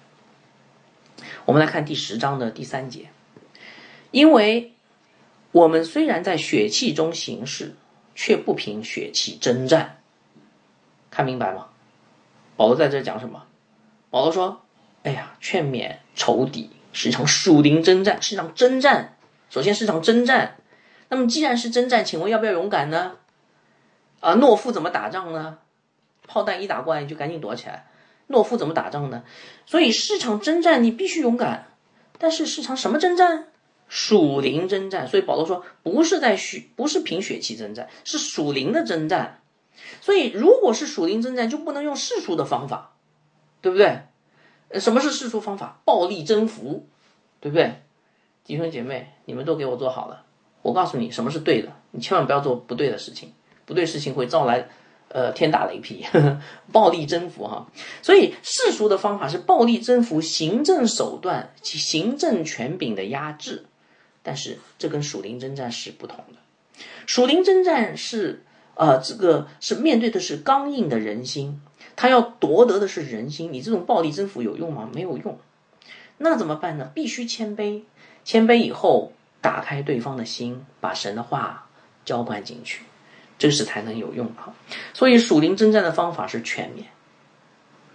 [1.46, 3.08] 我们来看第十章的第三节，
[4.12, 4.74] 因为
[5.54, 7.74] 我们虽然在血气中行事，
[8.14, 10.02] 却不凭血气征战。
[11.10, 11.70] 看明白吗？
[12.58, 13.46] 保罗在这讲什么？
[14.12, 14.63] 保罗说
[15.04, 19.16] ：“哎呀，劝勉仇敌是一场属灵征战，是一场征战。
[19.50, 20.56] 首先是一场征战。
[21.10, 23.18] 那么既然是征战，请问要不要勇敢呢？”
[24.22, 25.58] 啊，懦夫怎么打仗呢？
[26.26, 27.88] 炮弹一打过来，你就赶紧躲起来。
[28.30, 29.24] 懦夫怎么打仗呢？
[29.66, 31.68] 所以市场征战你必须勇敢，
[32.18, 33.48] 但是是场什么征战？
[33.90, 35.06] 属灵征战。
[35.08, 39.42] 所以保罗说，不是在血，不是凭血气征战，是属灵的征战。
[40.00, 42.94] 所以如果是属灵征战，就不能用世俗的方法，
[43.62, 44.04] 对不对？
[44.80, 45.80] 什么是世俗方法？
[45.86, 46.88] 暴力征服，
[47.40, 47.82] 对不对？
[48.46, 50.24] 弟兄姐妹，你们都给我做好了。
[50.62, 53.34] 我告诉你，什么是对的，你千万不要做不对的事情。
[53.66, 54.68] 不对，事情会招来，
[55.10, 57.68] 呃，天打雷劈，呵 呵暴力征服哈。
[58.02, 63.66] 所以世俗的方法是暴力征服，行政手段行政权柄的压制。
[64.22, 66.84] 但是这跟属灵征战是不同的。
[67.06, 68.44] 属灵征战是，
[68.76, 71.62] 呃，这个是面对的是刚硬的人心，
[71.96, 73.52] 他要夺得的是人心。
[73.54, 74.90] 你这种暴力征服有用吗？
[74.94, 75.40] 没有用。
[76.18, 76.92] 那怎么办呢？
[76.94, 77.82] 必须谦卑，
[78.24, 81.68] 谦卑以后打开对方的心，把神的话
[82.06, 82.84] 浇灌进去。
[83.40, 84.54] 这是才能有用啊，
[84.94, 86.86] 所以属灵征战的方法是全面、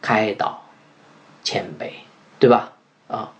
[0.03, 0.67] 开导、
[1.43, 1.93] 谦卑，
[2.39, 2.73] 对吧？
[3.07, 3.33] 啊，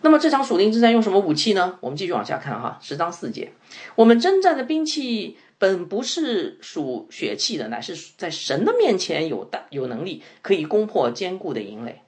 [0.00, 1.76] 那么这场属灵征战用什么武器呢？
[1.80, 3.52] 我们继续往下看哈，十章四节，
[3.96, 12.00] 我们征战的兵器本不是属血气的，乃是在神的面前有大有能力，可以攻破坚固的营垒。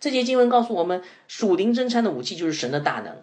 [0.00, 3.16] 这节经文告诉我们，属灵征战的武器就是神的大能，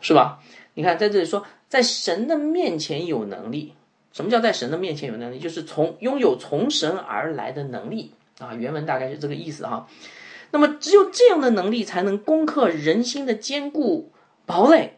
[0.00, 0.42] 是吧？
[0.74, 3.74] 你看在这里说，在神的面前有能力。
[4.12, 5.38] 什么叫在神的面前有能力？
[5.38, 8.54] 就是从拥有从神而来的能力啊。
[8.54, 9.88] 原文大概是这个意思哈。
[10.50, 14.12] 那么只有这样的能力，才能攻克人心的坚固
[14.46, 14.97] 堡垒。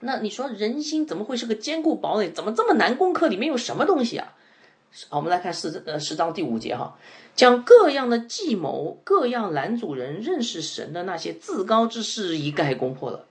[0.00, 2.30] 那你说人心怎么会是个坚固堡垒？
[2.30, 3.28] 怎么这么难攻克？
[3.28, 4.34] 里面有什么东西啊？
[5.08, 6.96] 好，我们来看十呃十章第五节哈，
[7.34, 13.26] 将各样的计谋、各样拦阻人认识神的那些自高之事一概攻破了。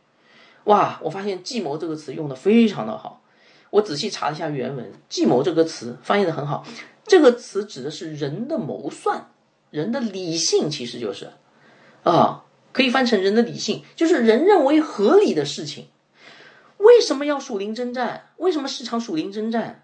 [0.65, 3.21] 哇，我发现“计谋”这个词用的非常的好。
[3.69, 6.65] 我仔细查了一下原文，“计谋”这个词翻译的很好。
[7.05, 9.29] 这个词指的是人的谋算，
[9.71, 11.31] 人的理性，其实就是
[12.03, 12.43] 啊，
[12.73, 15.87] 可以翻成人的理性，就是人认为合理的事情。
[16.77, 18.29] 为什么要属灵征战？
[18.37, 19.83] 为什么是场属灵征战？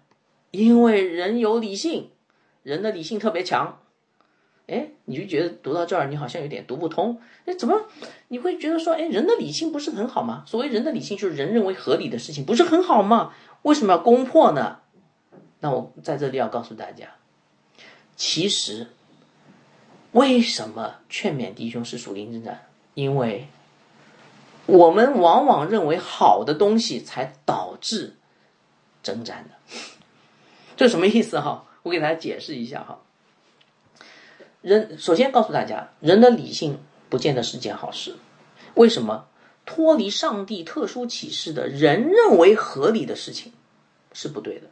[0.50, 2.10] 因为人有理性，
[2.62, 3.80] 人的理性特别强。
[4.66, 7.20] 哎，你就觉得读到这儿，你好像有点读不通。
[7.44, 7.82] 哎，怎么
[8.28, 10.44] 你会觉得说，哎，人的理性不是很好吗？
[10.46, 13.34] 所谓人的理性，就是人认为合理的事情，不是很好吗？
[13.62, 14.78] 为什么要攻破呢？
[15.60, 17.08] 那我在这里要告诉大家，
[18.16, 18.86] 其实
[20.12, 22.66] 为什么劝勉弟兄是属灵征战？
[22.94, 23.48] 因为
[24.66, 28.16] 我们往往认为好的东西才导致
[29.02, 29.76] 征战的。
[30.76, 31.66] 这什么意思哈？
[31.82, 33.00] 我给大家解释一下哈。
[34.62, 38.16] 人首先告诉大家，人的理性不见得是件好事。
[38.74, 39.26] 为什么？
[39.66, 43.52] 脱离上帝特殊启示的人认为合理的事情
[44.12, 44.66] 是不对的。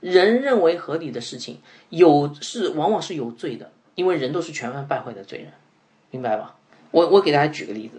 [0.00, 5.52] 人认为合理的事情有是往往是有罪的，因为人都是全然败坏的罪人，
[6.10, 6.56] 明白吧？
[6.90, 7.98] 我我给大家举个例子，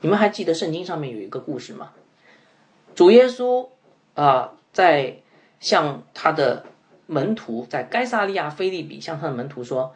[0.00, 1.92] 你们还记得圣经上面有一个故事吗？
[2.94, 3.68] 主耶稣
[4.14, 5.18] 啊，在
[5.60, 6.64] 向他的
[7.06, 9.94] 门徒在该萨利亚菲利比向他的门徒说。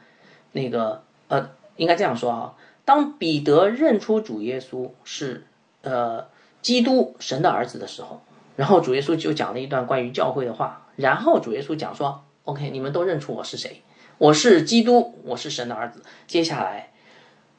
[0.52, 5.46] 那个呃，应该这样说啊，当彼得认出主耶稣是
[5.82, 6.26] 呃
[6.60, 8.20] 基督神的儿子的时候，
[8.56, 13.82] 然后主耶稣就讲了一段关于教会的话，然后主耶稣讲说：“OK，你们都认出我是谁？
[14.18, 16.02] 我是基督，我是神的儿子。
[16.26, 16.90] 接下来，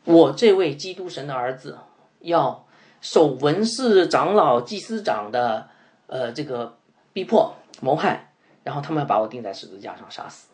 [0.03, 1.77] 我这位基督神的儿子
[2.21, 2.65] 要
[3.01, 5.67] 受文士长老、祭司长的
[6.07, 6.77] 呃这个
[7.13, 10.47] 逼迫谋害，然后他们要把我钉在十字架上杀死。”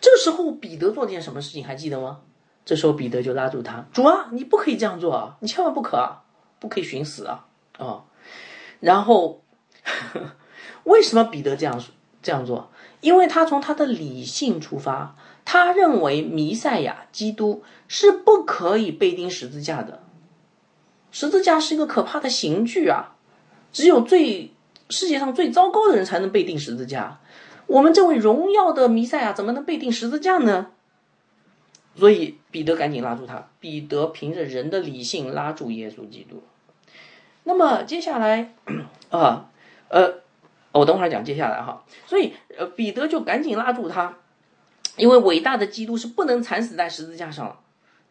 [0.00, 2.20] 这时候彼得做了件什么事情还记得吗？
[2.64, 5.36] 这时候彼得就拉住他：“主啊，你不可以这样做啊！
[5.40, 6.22] 你千万不可啊，
[6.58, 7.46] 不可以寻死啊！”
[7.76, 8.04] 啊，
[8.80, 9.42] 然后
[10.84, 11.82] 为什么彼得这样
[12.22, 12.70] 这样做？
[13.00, 20.03] 因为他从他的理性出发，他认为弥赛亚基督是不可以被钉十字架的。
[21.14, 23.14] 十字架是一个可怕的刑具啊！
[23.72, 24.50] 只有最
[24.90, 27.20] 世界上最糟糕的人才能被钉十字架。
[27.68, 30.72] 我们这位荣耀的弥赛亚怎么能被钉十字架呢？
[31.94, 33.48] 所以彼得赶紧拉住他。
[33.60, 36.42] 彼得凭着人的理性拉住耶稣基督。
[37.44, 38.52] 那么接下来
[39.10, 39.50] 啊，
[39.90, 40.14] 呃，
[40.72, 41.84] 我等会儿讲接下来哈。
[42.08, 44.18] 所以呃，彼得就赶紧拉住他，
[44.96, 47.60] 因为伟大的基督是不能惨死在十字架上了。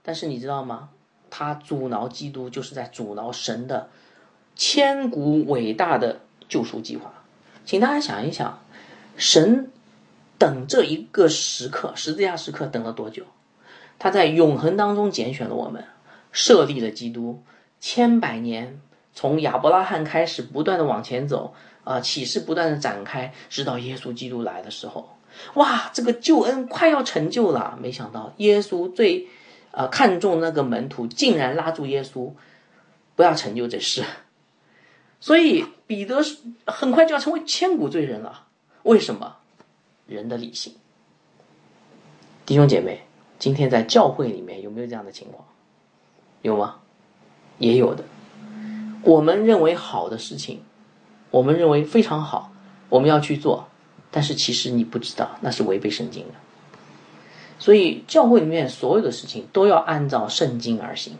[0.01, 0.87] 但是你知道吗？
[1.35, 3.89] 他阻挠基督，就是在阻挠神的
[4.55, 7.11] 千古伟大的救赎计划。
[7.65, 8.59] 请大家想一想。
[9.15, 9.71] 神
[10.37, 13.23] 等这一个时刻，十字架时刻等了多久？
[13.97, 15.85] 他在永恒当中拣选了我们，
[16.31, 17.43] 设立了基督，
[17.79, 18.79] 千百年
[19.13, 21.53] 从亚伯拉罕开始，不断的往前走，
[21.83, 25.09] 啊，启示不断的展开，直到耶稣基督来的时候，
[25.53, 27.77] 哇，这个救恩快要成就了。
[27.81, 29.27] 没想到耶稣最，
[29.75, 32.31] 呃，看中那个门徒，竟然拉住耶稣，
[33.15, 34.03] 不要成就这事。
[35.19, 36.21] 所以彼得
[36.67, 38.45] 很快就要成为千古罪人了。
[38.83, 39.37] 为什么
[40.05, 40.75] 人的理性？
[42.45, 43.01] 弟兄姐妹，
[43.39, 45.47] 今天在教会里面有没有这样的情况？
[46.43, 46.75] 有吗？
[47.57, 48.03] 也有的。
[49.01, 50.61] 我们认为好的事情，
[51.31, 52.51] 我们认为非常好，
[52.89, 53.67] 我们要去做，
[54.11, 56.33] 但是其实你不知道那是违背圣经的。
[57.59, 61.17] 所以教会里面所有的事情都要按照圣经而行。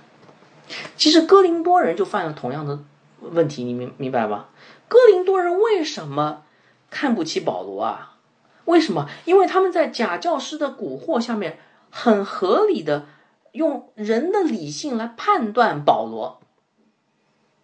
[0.96, 2.80] 其实哥林多人就犯了同样的
[3.20, 4.50] 问题，你明明白吧？
[4.88, 6.44] 哥林多人为什么？
[6.90, 8.18] 看不起保罗啊？
[8.66, 9.10] 为什么？
[9.26, 11.58] 因为他们在假教师的蛊惑下面，
[11.90, 13.06] 很合理的
[13.52, 16.40] 用人的理性来判断保罗。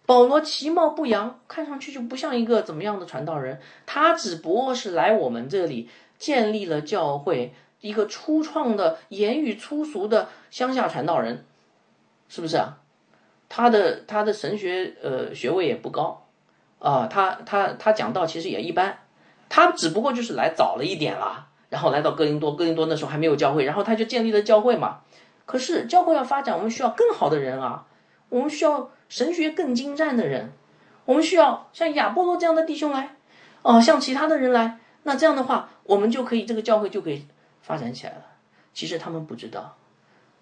[0.04, 3.60] 保罗其貌不扬，看上去就不像一个怎么样的传道人。
[3.86, 11.44] 他只不过是来我们这里建立了教会，一个初创的、言语粗俗的乡下传道人，
[12.28, 12.78] 是不是啊？
[13.48, 16.26] 他的他的神学呃学位也不高
[16.78, 18.98] 啊，他他他讲道其实也一般。
[19.48, 25.00] 他只不过就是来早了一点啦，然后来到哥林多，哥林多那时候还没有教会，然后他就建立了教会嘛。
[25.44, 27.84] 可是教会要发展，我们需要更好的人啊，
[28.28, 30.52] 我们需要神学更精湛的人，
[31.04, 33.16] 我们需要像亚波罗这样的弟兄来，
[33.62, 37.26] 哦，像其他的人来那这样的话，我们就可以这个教会就可以
[37.62, 38.26] 发展起来了。
[38.72, 39.76] 其实他们不知道，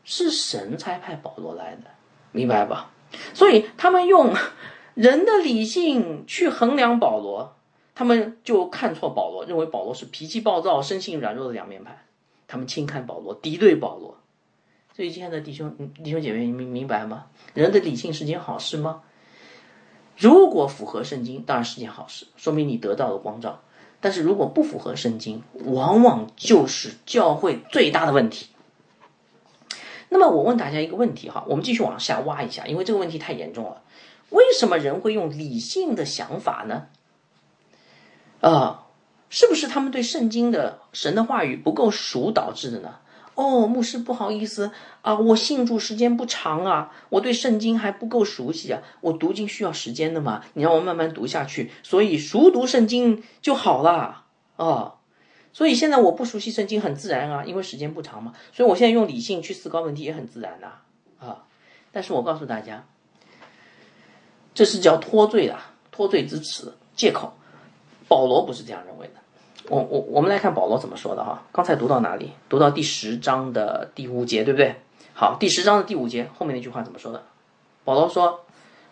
[0.04, 1.90] 是神差派保罗来的，
[2.32, 2.90] 明白吧？
[3.34, 4.34] 所以他们用
[4.94, 7.56] 人的理性去衡量保罗，
[7.94, 12.04] 他们就看错保罗，认为保罗是脾气暴躁、生性软弱的两面派，
[12.46, 14.18] 他们轻看保罗，敌对保罗。
[14.94, 17.26] 所以，亲爱的弟兄弟兄姐妹，你明明白吗？
[17.54, 19.02] 人的理性是件好事吗？
[20.16, 23.62] 如果符合圣经，当然是件好事，说明你得到了光照。
[24.00, 28.48] 但是如果不符合圣经，往往就是教会最大的问题。
[30.08, 33.82] 那么我问大家一个问题哈，我们继续往下挖一下，因为这个问题太严重了。
[34.30, 36.86] 为什么人会用理性的想法呢？
[38.40, 38.86] 啊，
[39.28, 42.96] 是不是他们对圣经的神的话语不够熟导致的呢？
[43.38, 54.24] 哦，牧师不好意思啊，我信主时间不长啊，我对圣经还不够熟悉啊，我读经需要时间的嘛，你让我慢慢读下去，所以熟读圣经就好了
[54.56, 54.96] 啊。
[55.52, 60.72] 所以现在我不熟悉圣经很自然啊，因为时间不长嘛，所以我现在用理性去思考问题也很自然呐
[61.24, 61.44] 啊。
[61.92, 62.84] 但是我告诉大家，
[64.52, 65.56] 这是叫脱罪的
[65.92, 67.32] 脱罪之词借口，
[68.08, 69.14] 保罗不是这样认为的。
[69.68, 72.32] 我我我们来看保罗怎么说的哈，刚才读到哪里？
[72.48, 74.76] 读到第十章的第五节，对不对？
[75.12, 77.22] 好，第十章的第五节后面那句话怎么说的？
[77.84, 78.44] 保罗说，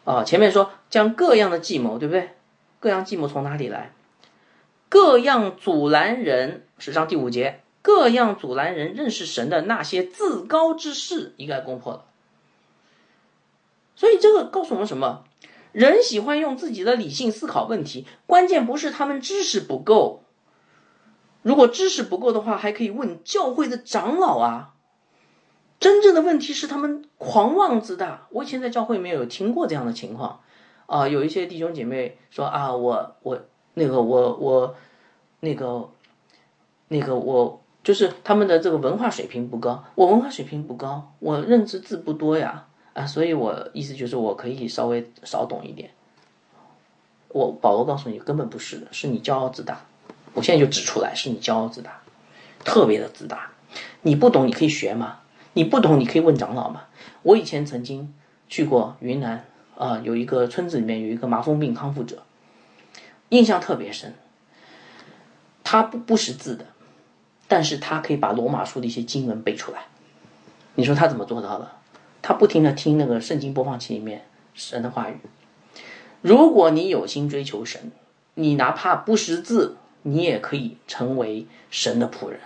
[0.04, 2.30] 啊，前面说将各样的计谋，对不对？
[2.78, 3.92] 各样计谋从哪里来？
[4.88, 12.04] 各样阻拦人，十章第五节，各样阻拦人认识神的那些自高之事，一概攻破了。
[13.94, 15.24] 所以这个告诉我们什么？
[15.72, 20.22] 人喜欢用自己的理性思考问题，关键不是他们知识不够。
[21.46, 24.74] 如果知识不够的话，还可以问教会的长老啊。
[25.78, 28.26] 真正的问题是他们狂妄自大。
[28.30, 30.40] 我以前在教会里面有听过这样的情况
[30.86, 33.40] 啊，有一些弟兄姐妹说啊，我我
[33.74, 34.74] 那个我我
[35.38, 35.88] 那个
[36.88, 45.90] 那个我就是他们的这个文化水平不高，我文化水平不高，我认知字不多呀啊，所以我意思就是我可以稍微少懂一点。
[47.28, 49.84] 我保罗告诉你，根本不是的，是你骄傲自大。
[50.36, 52.02] 我现在就指出来，是你骄傲自大，
[52.62, 53.50] 特别的自大。
[54.02, 55.20] 你不懂，你可以学吗？
[55.54, 56.82] 你不懂，你可以问长老吗？
[57.22, 58.12] 我以前曾经
[58.46, 59.46] 去过云南
[59.78, 62.22] 啊，有一个村子里面有一个麻风病康复者，
[63.30, 64.14] 印象特别深。
[65.64, 66.66] 他不不识字的，
[67.48, 69.86] 但是他可以把罗马书的一些经文背出来。
[70.74, 71.72] 你说他怎么做到的？
[72.20, 75.16] 他不停的听那个圣经播放器里面神的话语。
[76.20, 77.90] 如果你有心追求神，
[78.34, 79.76] 你哪怕不识字。
[80.06, 82.38] 你也可以成为神的仆人。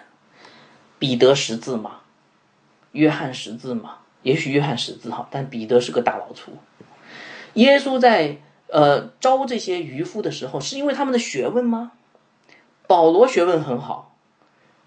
[0.99, 2.01] 彼得识字吗？
[2.93, 3.99] 约翰识字吗？
[4.23, 6.53] 也许约翰识字哈，但彼得是个大老粗。
[7.55, 8.39] 耶稣在
[8.69, 11.93] 呃招这些渔夫的时候，是因为他们的学问吗？
[12.87, 14.17] 保罗学问很好，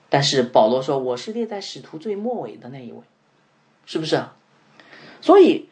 [0.09, 3.01] 但是保罗说我是列在使徒最末尾的那一位，
[3.85, 4.23] 是不是？
[5.21, 5.69] 所以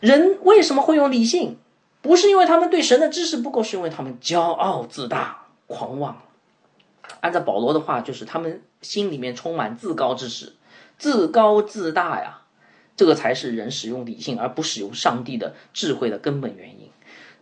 [0.00, 1.56] 人为什么会用理性？
[2.02, 5.37] 不是因为他们对神的知识不够，是因为他们骄傲自大。
[5.68, 6.20] 狂妄，
[7.20, 10.54] 按照保罗的话，就是他们心里面充满自高之识，
[10.98, 12.42] 自高自大呀，
[12.96, 16.90] 这个才是人使用理性而不使用上帝的智慧的根本原因，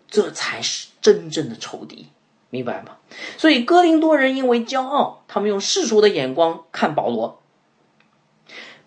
[0.09, 2.09] 这才是真正的仇敌，
[2.51, 2.99] 明白吗？
[3.39, 7.39] 所以哥林多人因为骄傲，他们用世俗的眼光看保罗；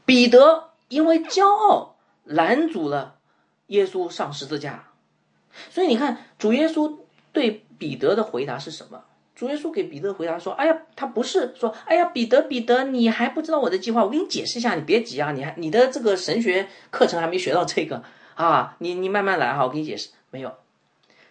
[0.06, 3.16] 彼得因为骄傲拦阻了
[3.68, 4.90] 耶稣上十字架，
[5.70, 6.98] 所以你看主耶稣
[7.32, 9.04] 对彼得的回答是什么？
[9.40, 14.04] 主耶稣给彼得回答说：“哎呀，他不是说，哎呀，彼得，彼得，你还不知道我的计划？
[14.04, 18.04] 我给你解释一下，你别急啊，你还你的这个神学课程还没学到这个
[18.36, 20.10] 啊，你你慢慢来哈，我给你解释。
[20.30, 20.54] 没有，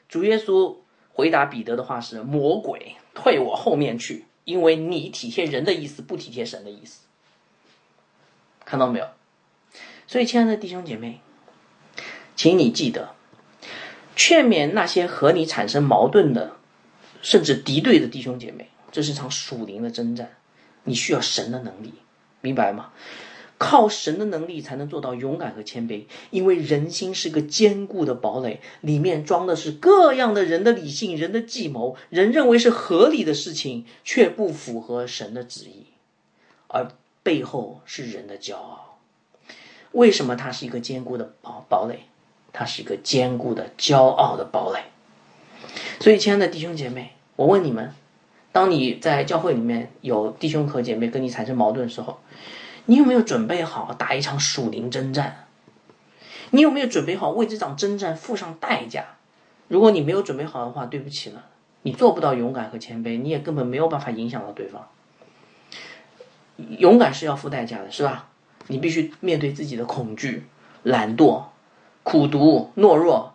[0.08, 0.76] 主耶稣
[1.12, 7.00] 回答彼得的话是：魔鬼，退我后面去，因为你体贴人的意思，不体贴神的意思。
[8.64, 9.06] 看到没有？
[10.06, 11.20] 所以，亲爱的弟兄姐妹，
[12.34, 13.10] 请你记得，
[14.16, 16.52] 劝勉那些和你产生矛盾的。”
[17.22, 20.30] 甚至敌对的弟兄姐妹，这是场属灵的征战，
[20.84, 21.94] 你需要神的能力，
[22.40, 22.92] 明白吗？
[23.58, 35.86] 靠神的能力才能做到勇敢和谦卑，因为人心是个坚固的堡垒，里面装的是各样的人的理性、人的计谋，人认为是合理的事情，却不符合神的旨意，
[36.68, 36.92] 而
[37.24, 39.00] 背后是人的骄傲。
[39.90, 42.04] 为什么它是一个坚固的堡堡垒？
[42.52, 44.84] 它是一个坚固的骄傲的堡垒。
[46.00, 47.92] 所以，亲爱的弟兄姐妹，我问你们：
[48.52, 52.20] 当你在教会里面有弟兄和姐妹跟你产生矛盾的时候，
[52.86, 55.46] 你有没有准备好打一场属灵征战？
[56.50, 59.04] 你有没有准备好为这场征战付上代价？
[59.66, 61.44] 如果你没有准备好的话，对不起了，
[61.82, 64.88] 你做不到勇敢和谦卑，你也根本没有办法影响到对方。
[66.56, 68.28] 勇敢是要付代价的，是吧？
[68.68, 70.46] 你必须面对自己的恐惧、
[70.84, 71.42] 懒惰、
[72.02, 73.34] 苦读、懦弱，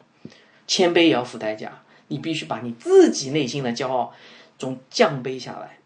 [0.66, 1.83] 谦卑也要付代价。
[2.08, 4.14] 你必须把你自己内心的骄傲
[4.58, 5.78] 中降卑下来，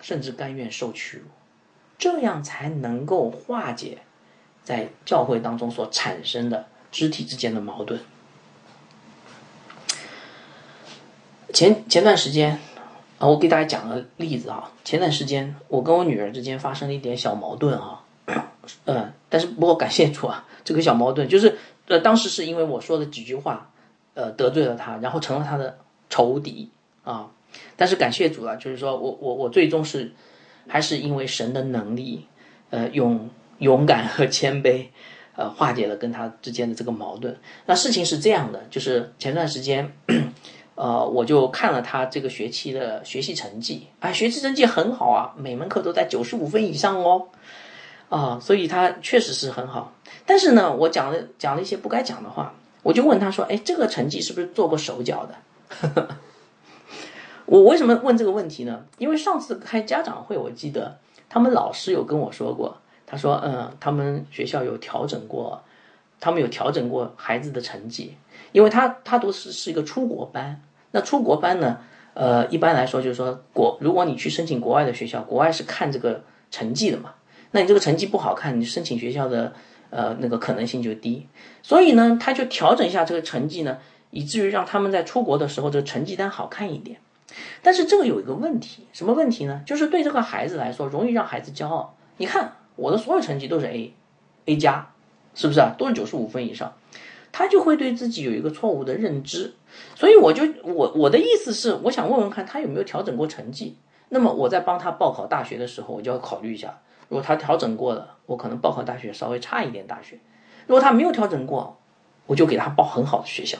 [0.00, 1.24] 甚至甘愿受屈辱，
[1.98, 3.98] 这样才能够化解
[4.64, 8.00] 在教会当中所产生的肢体之间的矛盾。
[11.52, 12.58] 前前段时间。
[13.18, 14.70] 啊，我给大家讲个例子啊。
[14.84, 18.04] 前段时间，我跟我女儿之间发生了一点小矛盾啊。
[18.84, 21.56] 嗯，但是不过感谢主啊，这个小矛盾就是
[21.86, 23.70] 呃，当时是因为我说的几句话，
[24.16, 25.78] 呃，得罪了他，然后成了他的
[26.10, 26.68] 仇敌
[27.04, 27.30] 啊。
[27.76, 30.10] 但是感谢主了，就是说我我我最终是
[30.66, 32.26] 还是因为神的能力，
[32.70, 34.86] 呃，用勇敢和谦卑，
[35.36, 37.38] 呃，化解了跟他之间的这个矛盾。
[37.66, 39.92] 那事情是这样的，就是前段时间。
[40.76, 47.28] 呃，我就看了他这个学期的学习成绩，啊，学习成绩很好啊，每门课都在九十五分以上哦，
[48.10, 49.94] 啊，所以他确实是很好。
[50.26, 52.54] 但是呢，我讲了讲了一些不该讲的话，
[52.86, 55.34] 我就问他说：“哎，这个成绩是不是做过手脚的？”
[57.46, 58.84] 我为什么问这个问题呢？
[58.98, 60.96] 因为上次开家长会，我记得
[61.28, 65.60] 他们老师有跟我说过，他说：“嗯，他们学校有调整过，
[66.20, 68.14] 他们有调整过孩子的成绩，
[68.52, 70.62] 因为他他读是是一个出国班。”
[70.92, 71.78] 那出国班呢？
[72.14, 76.22] 呃，一般来说就是说，国如果你去申请国外的学校，国外是看这个
[76.52, 77.14] 成绩的嘛。
[77.50, 79.52] 那你这个成绩不好看，你申请学校的
[79.90, 81.26] 呃那个可能性就低。
[81.62, 83.78] 所以呢，他就调整一下这个成绩呢，
[84.10, 86.98] 以至于让他们在出国的时候这个成绩单好看一点。
[87.62, 89.62] 但是这个有一个问题，什么问题呢？
[89.66, 91.94] 就是对这个孩子来说，容易让孩子骄傲。
[92.16, 94.90] 你看我的所有成绩都是 A，A 加，
[95.34, 95.74] 是不是啊？
[95.76, 96.72] 都是九十五分以上。
[97.32, 99.52] 他就会对自己有一个错误的认知，
[99.94, 103.76] 所以我就我我的意思是，我想问问看他有没有调整过成绩。
[104.08, 106.78] 那么我在帮他报考大学的时候，我就要考虑一下，
[107.08, 110.16] 如果他调整过了，我可能报考大学稍微差一点大学；
[110.66, 111.78] 如果他没有调整过，
[112.26, 113.58] 我就给他报很好的学校，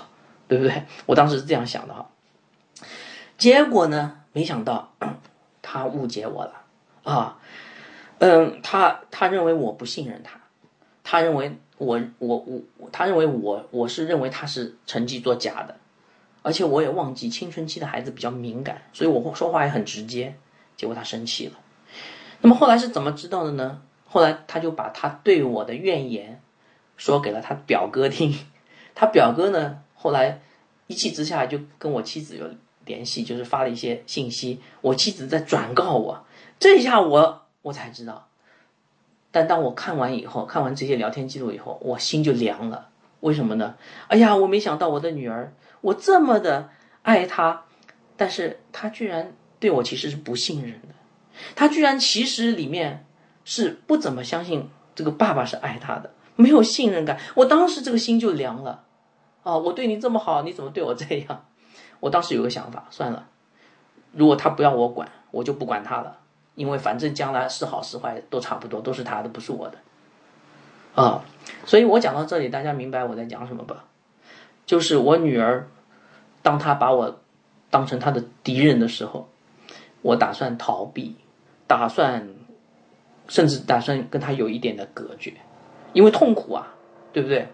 [0.49, 0.85] 对不对？
[1.07, 2.11] 我当时是这样想的哈。
[3.39, 4.93] 结果呢，没想到
[5.63, 6.63] 他误解我了
[7.05, 7.39] 啊，
[8.19, 10.41] 嗯，他他认为我不信任他，
[11.03, 11.59] 他认为。
[11.79, 12.39] 我我
[12.79, 15.77] 我，他认为我我是认为他是成绩作假的，
[16.41, 20.35] 而且我也忘记青春期的孩子比较敏感，所以我说话也很直接，
[20.75, 21.53] 结果他生气了。
[22.41, 23.83] 那么后来是怎么知道的呢？
[24.09, 26.41] 后来他就把他对我的怨言
[26.97, 28.39] 说给了他表哥听，
[28.95, 30.41] 他表哥呢后来
[30.87, 32.49] 一气之下就跟我妻子有
[32.85, 36.25] 联系，就是发了一些信息，我妻子在转告我，
[36.59, 38.29] 这下我我才知道。
[39.33, 42.89] 但当我看完以后，看完这些聊天记录以后，我心就凉了。
[43.21, 43.75] 为什么呢？
[44.09, 46.71] 哎呀，我没想到我的女儿，我这么的
[47.03, 47.65] 爱她，
[48.17, 50.95] 但是她居然对我其实是不信任的。
[51.55, 53.07] 他居然其实里面
[53.45, 57.19] 是不怎么相信这个爸爸是爱他的，没有信任感。
[57.35, 58.85] 我当时这个心就凉了。
[59.43, 61.45] 啊，我对你这么好，你怎么对我这样？
[62.01, 63.29] 我当时有个想法，算了，
[64.13, 66.19] 如果他不要我管，我就不管他了。
[66.57, 69.79] 因为反正将来是好是坏都差不多，都是他的，不是我的，
[70.95, 71.23] 啊，
[71.67, 73.85] 所以我讲到这里，大家明白我在讲什么吧？
[74.65, 75.69] 就是我女儿，
[76.41, 77.21] 当她把我
[77.69, 79.29] 当成她的敌人的时候，
[80.01, 81.15] 我打算逃避，
[81.67, 82.29] 打算
[83.29, 85.33] 甚至打算跟他有一点的隔绝，
[85.93, 86.75] 因为痛苦啊，
[87.13, 87.49] 对不对？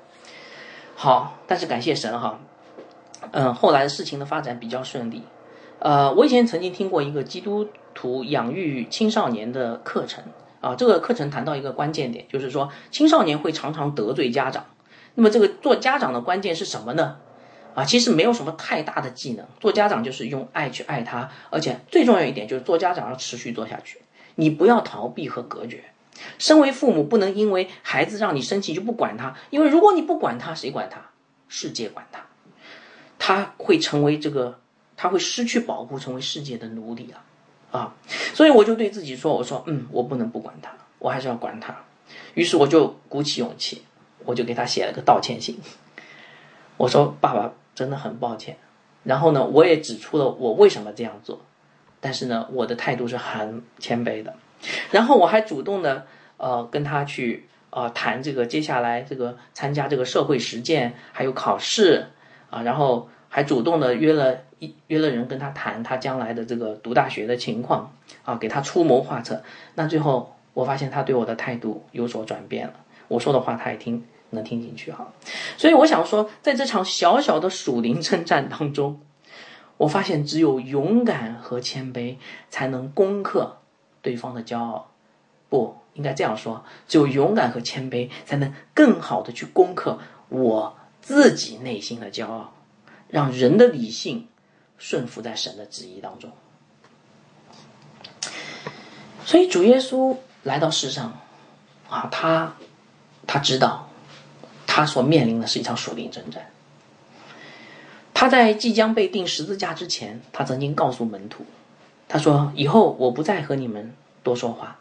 [0.94, 2.40] 好，但是感谢神哈，
[3.30, 5.22] 嗯，后来事情的发展比较顺利，
[5.78, 7.68] 呃，我以前曾经听过一个基督。
[7.94, 10.24] 徒养育青少年的课程
[10.62, 14.64] 啊，这个课程谈到一个关键点，就是说青少年会常常得罪家长。
[15.14, 17.18] 那么这个做家长的关键是什么呢？
[17.74, 24.00] 啊，其实没有什么太大的技能，做家长就是用爱去爱他，而且最重要一点就是做家长要持续做下去，
[24.34, 25.84] 你不要逃避和隔绝。
[26.38, 31.10] 身为父母不能因为孩子让你生气就不管他，因为如果你不管他，谁管他？
[31.48, 32.24] 世界管他，
[33.18, 34.58] 他会成为这个，
[34.96, 37.24] 他会失去保护，成为世界的奴隶啊。
[37.72, 37.94] 啊，
[38.34, 41.74] 所以我就对自己说：“我说，嗯，我不能不管他，我还是要管他。”
[42.34, 43.82] 于是我就鼓起勇气，
[44.24, 45.58] 我就给他写了个道歉信。
[46.76, 48.58] 我说：“爸爸真的很抱歉。”
[49.04, 51.40] 然后呢，我也指出了我为什么这样做，
[52.02, 54.34] 但是呢，我的态度是很谦卑的。
[54.90, 56.04] 然后我还主动的
[56.36, 62.08] 呃跟他去呃谈这个接下来这个参加这个社会实践还有考试
[62.50, 64.74] 啊，然后还主动的约了一。
[64.86, 67.90] 约了人跟他谈他将来的这个读大学的情况
[68.24, 69.42] 啊，给他出谋划策。
[69.74, 72.74] 那最后我发现他对我的态度有所转变了，
[73.08, 75.12] 我说的话他也听能听进去哈。
[75.56, 79.00] 所以我想说，在这场小小的属灵 征战当中，
[79.82, 82.16] 我发现只有勇敢和谦卑
[82.50, 83.58] 才能攻克
[84.00, 84.88] 对方的骄傲。
[85.48, 92.52] 不应该这样说，只有勇敢和谦卑才能更好的去攻克我自己内心的骄傲，
[93.08, 94.28] 让人的理性
[94.78, 96.30] 顺服在神的旨意当中。
[99.24, 101.18] 所以主耶稣来到世上，
[101.88, 102.54] 啊，他
[103.26, 103.88] 他知道
[104.64, 106.51] 他所面临的是一场属灵征战。
[108.14, 111.44] 他在即将被钉十字架之前，他曾经告诉门徒，
[112.08, 114.78] 他说：“以后我不再和你们多说话，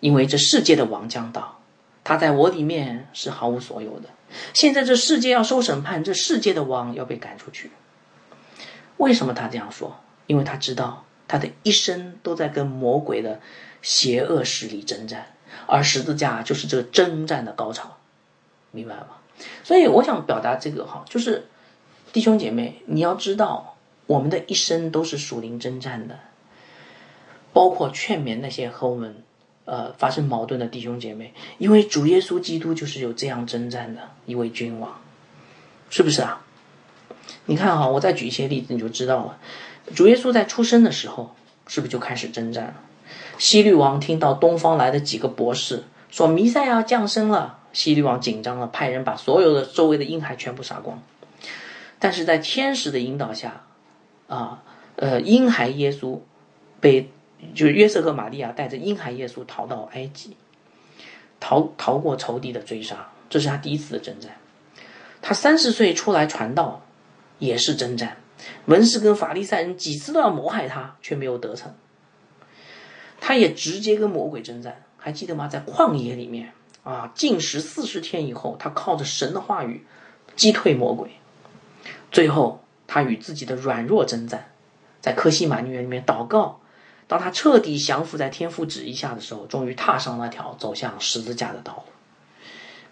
[0.00, 1.60] 因为这世界的王将到，
[2.02, 4.08] 他在我里面是毫无所有的。
[4.54, 7.70] 现在这世界要受审判，这世界的王要被赶出去。
[8.96, 10.00] 为什么他这样说？
[10.26, 13.40] 因为他知道他的一生都在跟魔鬼的
[13.82, 15.26] 邪恶势力征战，
[15.66, 17.98] 而十字架就是这个征战的高潮，
[18.70, 19.08] 明白吗？
[19.62, 21.46] 所以我想表达这个哈，就是。”
[22.14, 23.74] 弟兄姐妹，你要知道，
[24.06, 26.20] 我们的一生都是属灵征战的，
[27.52, 29.16] 包括劝勉那些和我们
[29.64, 35.00] 呃发生矛盾的弟兄姐妹，因为主耶稣基督就是有这样征战的一位君王，
[35.90, 36.40] 是不是啊？
[37.46, 39.36] 你看哈，我再举一些例子，你就知道了。
[39.92, 41.34] 主耶稣在出生的时候，
[41.66, 42.74] 是不是就开始征战了？
[43.38, 51.02] 希律王听到东方来的几个博士说弥赛亚降生了，希律王紧张了，派人把所有的周围的婴孩全部杀光。
[52.04, 53.64] 但是在天使的引导下，
[54.28, 54.62] 啊，
[54.96, 56.20] 呃，婴孩耶稣
[56.78, 57.08] 被
[57.54, 60.36] 就是约瑟和玛利亚带着婴孩耶稣逃到埃及，
[61.40, 64.36] 逃逃过仇敌的追杀，这是他第一次的征战。
[65.22, 66.82] 他三十岁出来传道，
[67.38, 68.18] 也是征战。
[68.66, 71.72] 文士跟法利赛人几次都要谋害他，却没有得逞。
[73.18, 75.48] 他也直接跟魔鬼征战，还记得吗？
[75.48, 76.52] 在旷野里面
[76.82, 79.86] 啊，禁食四十天以后，他靠着神的话语
[80.36, 81.10] 击退魔鬼。
[82.14, 84.52] 最后，他与自己的软弱征战，
[85.00, 86.60] 在科西玛女园里面祷告。
[87.08, 91.92] 当他彻底降服在天父旨意下的时候，终于踏上那条走向十字架的道路，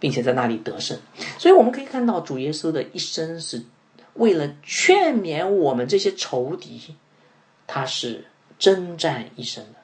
[0.01, 0.99] 并且在那里得胜。
[1.39, 3.63] 所以，我们可以看到主耶稣的一生是
[4.15, 6.97] 为了劝勉我们这些仇敌，
[7.69, 8.27] 他是
[8.59, 9.79] 征战一生的。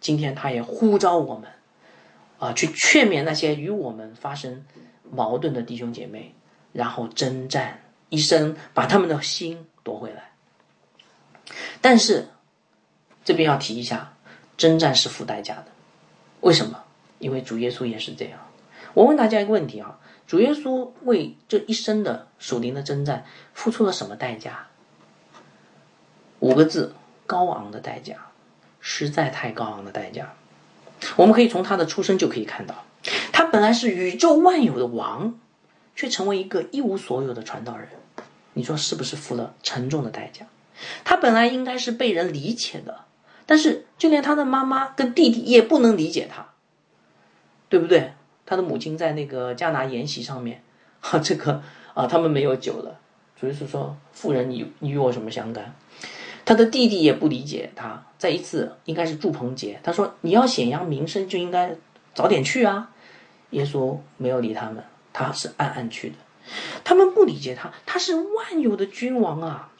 [0.00, 1.50] 今天，他也呼召我们
[2.38, 4.64] 啊，去劝勉那些与我们发生
[5.10, 6.34] 矛盾的弟兄姐妹，
[6.72, 7.80] 然后征战。
[8.10, 10.32] 一生把他们的心夺回来，
[11.80, 12.28] 但是
[13.24, 14.14] 这边要提一下，
[14.56, 15.66] 征战是付代价的。
[16.40, 16.84] 为什么？
[17.18, 18.40] 因为主耶稣也是这样。
[18.94, 24.68] 我问大家一个问题啊：主耶稣为这一生的属灵的征战付出了什么代价？
[26.40, 26.94] 五个字：
[27.26, 28.16] 高昂的代价，
[28.80, 30.34] 实在太高昂的代价。
[31.16, 32.84] 我们可以从他的出生就可以看到，
[33.32, 35.38] 他本来是宇宙万有的王。
[35.98, 37.88] 却成为一个一无所有的传道人，
[38.58, 40.44] 你说是不是付了沉重的代价？
[41.04, 43.04] 他本来应该是被人理解的，
[43.46, 46.48] 但是就连他的妈妈跟弟弟也不能理解他，
[47.68, 48.14] 对不对？
[48.44, 50.60] 他的母亲在那个迦拿筵席上面，
[51.00, 51.62] 哈，这个
[51.94, 52.98] 啊，他们没有酒了，
[53.40, 55.72] 主要是说富人，你你与我什么相干？
[56.44, 61.76] 他的弟弟也不理解他，在一次应该是祝棚节，他说你要显扬名声，就应该
[62.12, 62.90] 早点去啊。
[63.50, 64.82] 耶稣没有理他们。
[65.10, 66.16] 他是暗暗去的，
[66.84, 69.72] 他们不理解他，他是万有的君王啊，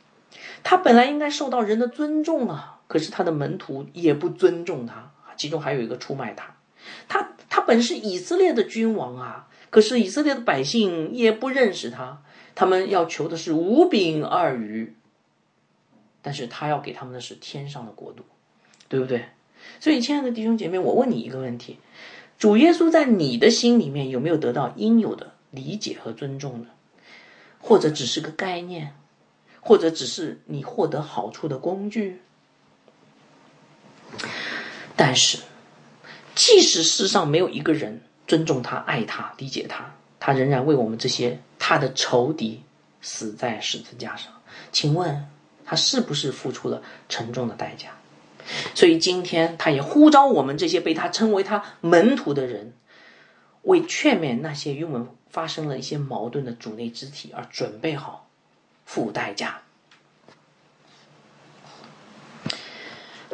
[0.62, 6.56] 他本来应该受到人的尊重啊，可是他的门徒也不尊重他，其中还有一个出卖他，
[7.08, 12.22] 他他本是以色列的君王啊，可是以色列的百姓也不认识他，
[12.54, 14.94] 他们要求的是五饼二鱼，
[16.22, 18.24] 但是他要给他们的是天上的国度，
[18.88, 19.24] 对不对？
[19.80, 21.78] 所以，亲爱的弟兄姐妹，我问你一个问题。
[22.38, 26.66] 主耶稣在你的心里面有没有得到应有的理解和尊重呢？
[27.60, 28.94] 或者只是个概念，
[29.60, 32.20] 或者只是你获得好处的工具？
[34.96, 35.38] 但是，
[36.34, 42.62] 即使世上没有一个人尊重他、爱他、理解他，他仍然为我们这些他的仇敌
[43.00, 44.32] 死在十字架上。
[44.72, 45.28] 请问，
[45.64, 47.90] 他是不是付出了沉重的代价？
[48.74, 52.72] 所以今天，他也呼召我们这些被他称为他门徒的人，
[53.62, 58.28] 为劝勉那些与我们发生了一些矛盾的主内肢体而准备好
[58.84, 59.60] 付代价。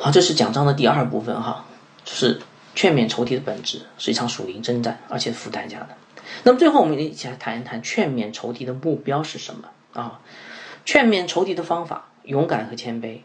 [0.00, 1.64] 好，这是讲章的第二部分哈，
[2.04, 2.40] 就是
[2.74, 5.96] 劝勉仇敌的本质是一场属灵征战，而且付代价的。
[6.42, 10.20] 那么最后，我们一起来谈一谈劝勉仇敌的目标是什么啊？
[10.84, 13.20] 劝勉仇敌的方法：勇敢和谦卑。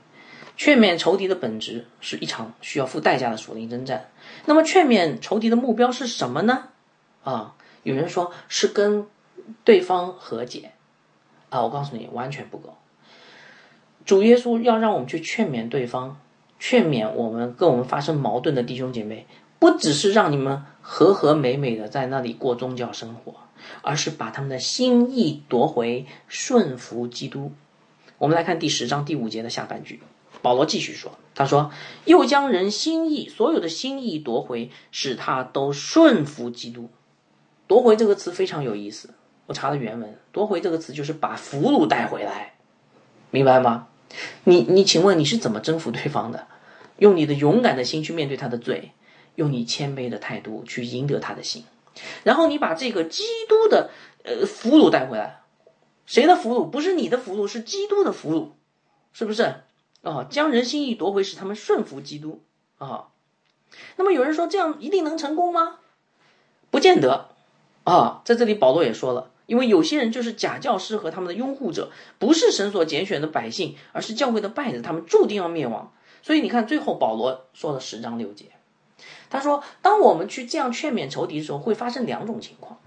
[0.56, 4.10] 劝勉仇敌的本质是一场需要付代价的属灵征战。
[4.46, 6.68] 那么，劝勉仇敌的目标是什么呢？
[7.24, 9.08] 啊，有人说是跟
[9.64, 10.72] 对方和解，
[11.50, 12.76] 啊，我告诉你，完全不够。
[14.06, 16.20] 主耶稣要让我们去劝勉对方，
[16.60, 19.28] 劝勉我们跟我们发生矛盾的弟兄姐妹，
[19.60, 23.36] 不只是让你们和和美美的在那里过宗教生活，
[23.82, 27.52] 而是把他们的心意夺回，顺服基督。
[28.18, 30.02] 我们来看第十章第五节的下半句，
[30.42, 31.72] 保罗继续说：“他说，
[32.06, 36.90] 又将人心意所有的心意夺回，使他都顺服基督。
[37.70, 39.14] 夺回这个词非常有意思。”
[39.46, 42.56] 我查了原文，“夺回”这个词就是把俘虏带回来，
[43.30, 43.88] 明白吗？
[44.46, 46.48] 你你，请问你是怎么征服对方的？
[46.98, 48.92] 用你的勇敢的心去面对他的罪，
[49.36, 51.64] 用你谦卑的态度去赢得他的心，
[52.24, 53.92] 然后你把这个基督的
[54.24, 55.42] 呃俘虏带回来，
[56.06, 56.70] 谁的俘虏？
[56.70, 58.50] 不是你的俘虏，是基督的俘虏，
[59.14, 59.62] 是不是？
[60.02, 62.44] 啊，将人心意夺回，使他们顺服基督
[62.78, 63.10] 啊。
[63.96, 65.80] 那么有人说，这样一定能成功吗？
[66.72, 67.30] 不见得
[67.84, 69.32] 啊，在这里保罗也说了。
[69.46, 75.92] 因为有些人就是假教师和他们的拥护者，不是神所拣选的百姓，而是教会的败子，他们注定要灭亡。
[76.22, 78.46] 所以你看，最后保罗说了十章六节，
[79.32, 82.80] 他说：当我们去这样劝勉仇敌的时候，会发生两种情况。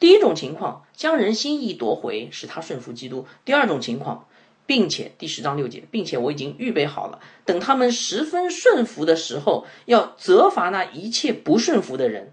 [0.00, 4.26] 第一种情况，将人心意夺回，使他顺服基督；第二种情况，
[4.66, 12.32] 并且第十章六节，并且我已经预备好了，等他们十分顺服的时候，要责罚那一切不顺服的人。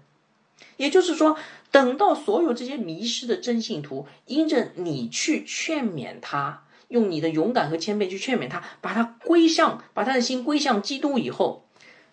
[0.76, 1.36] 也就是说。
[1.76, 11.66] 等到所有这些迷失的真信徒，因着你去劝勉他，用你的勇敢和谦卑去劝勉他，把他归向，把他的心归向基督以后，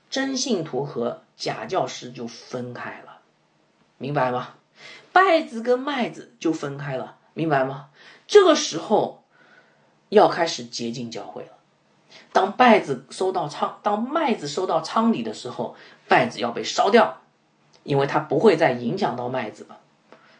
[0.09, 3.20] 真信徒和假教师就分开了，
[3.97, 4.55] 明白吗？
[5.14, 7.88] 稗子跟麦子就分开了，明白吗？
[8.28, 9.24] 这个时候
[10.09, 11.51] 要开始洁净教会了。
[12.34, 15.78] 当稗子收到仓，当麦子收到仓里的时候，
[16.09, 17.22] 稗子要被烧掉。
[17.84, 19.80] 因为他不会再影响到麦子了。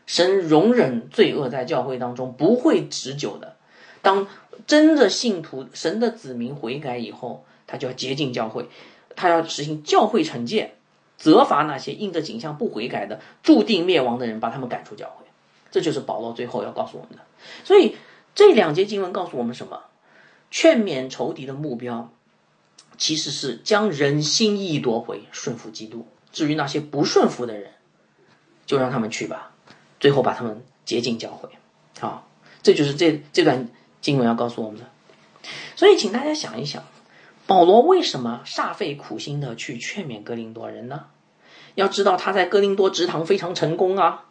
[0.06, 3.56] 神容忍罪恶在教会当中不会持久的。
[4.02, 4.28] 当
[4.68, 8.68] 真的信徒、神的子民悔改以后，他就要洁净教会，
[9.16, 10.76] 他要实行教会惩戒，
[11.18, 15.26] 责罚那些应着景象不悔改的、注定灭亡的人，把他们赶出教会。
[15.72, 17.24] 这就是保罗最后要告诉我们的。
[17.64, 17.96] 所以
[18.36, 19.84] 这两节经文告诉我们什么？
[20.52, 22.12] 劝勉仇敌的目标，
[22.98, 26.06] 其实是将人心意夺回，顺服基督。
[26.34, 27.72] 至于那些不顺服的人，
[28.66, 29.54] 就让他们去吧，
[30.02, 31.48] 最后把他们接进教会。
[32.00, 32.28] 好，
[32.62, 33.70] 这就是这这段
[34.02, 34.88] 经文要告诉我们的。
[35.76, 36.84] 所以，请大家想一想，
[37.46, 41.06] 保罗为什么煞费苦心的去劝勉哥林多人呢？
[41.76, 44.26] 要知道他在哥林多职堂非常成功啊，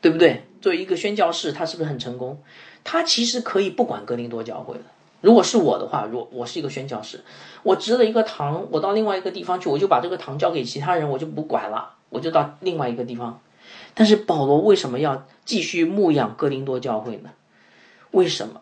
[0.00, 0.44] 对不对？
[0.60, 2.42] 作为一个宣教士，他是不是很成功？
[2.84, 4.84] 他其实可以不管哥林多教会的。
[5.20, 7.24] 如果是我的话，如我是一个宣教士，
[7.62, 13.40] 我执了一个堂，我到另外一个地方去，我就把这个堂交给其他人，我就不管了，我就到另外一个地方。
[13.94, 17.30] 但是保罗为什么要继续牧养哥林多教会呢？
[18.10, 18.60] 为什么？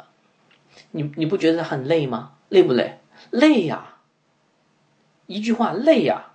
[0.92, 2.32] 你你不觉得很累吗？
[2.48, 3.00] 累不累？
[3.30, 3.96] 累呀！
[5.26, 6.32] 一句话，累呀！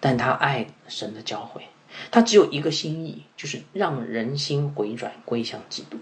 [0.00, 1.68] 但他爱神的教会，
[2.10, 5.98] 他只有一个心意，就是让人心回转归向基督。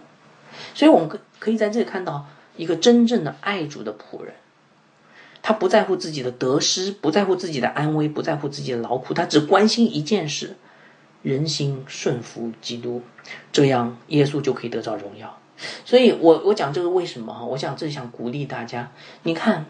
[0.72, 2.26] 所以我们可可以在这里看到。
[2.58, 4.34] 一个真正的爱主的仆人，
[5.40, 10.56] 他不在乎自己的得失，不在乎自己的安危，不在乎自己的劳苦，他只关心一件事：
[11.22, 13.00] 人心顺服基督，
[13.52, 15.38] 这样耶稣就可以得到荣耀。
[15.84, 17.44] 所以，我我讲这个为什么哈？
[17.44, 18.90] 我想这想鼓励大家。
[19.22, 19.66] 你看，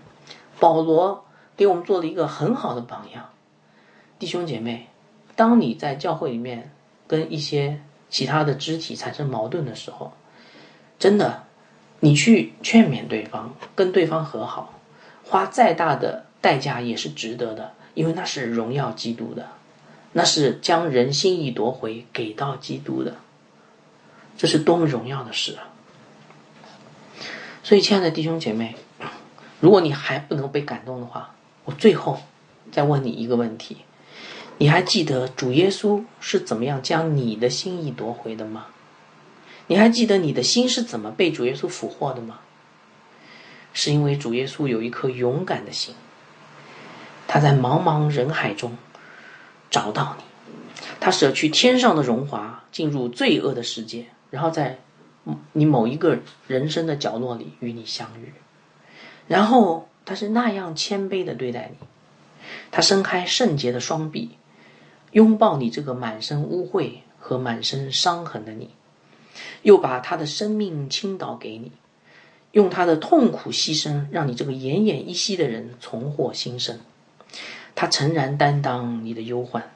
[0.59, 1.25] 保罗
[1.57, 3.31] 给我们做了一个很好的榜样，
[4.19, 4.89] 弟兄姐妹，
[5.37, 6.73] 当你在教会里面
[7.07, 10.13] 跟一些其他的肢体产生矛盾的时候，
[10.99, 11.45] 真的。
[12.01, 14.81] 你去劝勉对方，跟对方和好，
[15.25, 19.49] 花再大的代价也是值得的，因为那是荣耀基督的，
[20.13, 23.17] 那是将人心意夺回给到基督的，
[24.37, 25.75] 这是多么荣耀的事啊！
[27.65, 28.77] 所以，亲爱的弟兄姐妹，
[29.61, 31.35] 如果你还不能被感动的话，
[31.65, 32.21] 我最后
[32.71, 33.79] 再问你一个问题：
[34.59, 38.67] 你还记得主耶稣是怎么样将你的心意夺回的吗？
[39.69, 42.41] 你还记得你的心是怎么被主耶稣俘获的吗？
[43.75, 45.95] 是因为主耶稣有一颗勇敢的心，
[47.29, 48.77] 他在茫茫人海中
[49.71, 50.25] 找到你，
[50.99, 54.79] 他舍去天上的荣华，进入罪恶的世界，然后在
[55.53, 58.33] 你某一个人生的角落里与你相遇，
[59.29, 61.87] 然后他是那样谦卑的对待你，
[62.71, 64.39] 他伸开圣洁的双臂，
[65.13, 68.71] 拥抱你这个满身污秽和满身伤痕的你。
[69.63, 71.73] 又把他的生命倾倒给你，
[72.53, 76.79] 用他的痛苦牺牲，让你这个奄奄一息的人重获新生。
[77.75, 79.71] 他诚然担当你的忧患，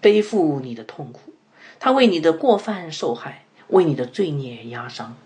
[0.00, 1.34] 背负你的痛苦，
[1.78, 5.16] 他为你的过犯受害，为你的罪孽压伤。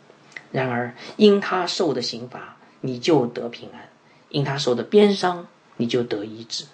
[0.52, 3.82] 然而因他受的刑罚，你就得平安；
[4.28, 6.64] 因他受的鞭伤，你就得医治。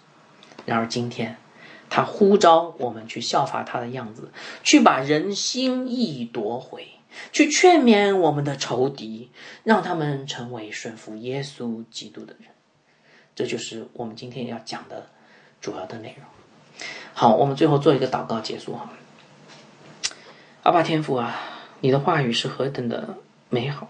[0.65, 1.37] 然而今天，
[1.91, 4.31] 他呼召我们去效法他的样子，
[4.63, 6.87] 去把人心意夺回，
[7.33, 9.31] 去劝勉我们的仇敌，
[9.65, 12.49] 让他们成为顺服耶稣基督的人。
[13.35, 15.07] 这就是我们今天要讲的
[15.61, 16.27] 主要的内容。
[17.15, 18.91] 好，我们最后做一个祷告结束哈。
[20.63, 21.39] 阿爸天父啊，
[21.81, 23.17] 你的话语是何等的
[23.49, 23.89] 美好！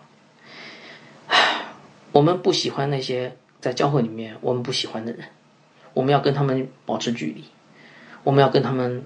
[2.12, 5.28] 我们不喜欢那些在教会里面我们不喜欢的人，
[5.94, 7.44] 我们要跟他们保持距离，
[8.22, 9.04] 我们要跟他们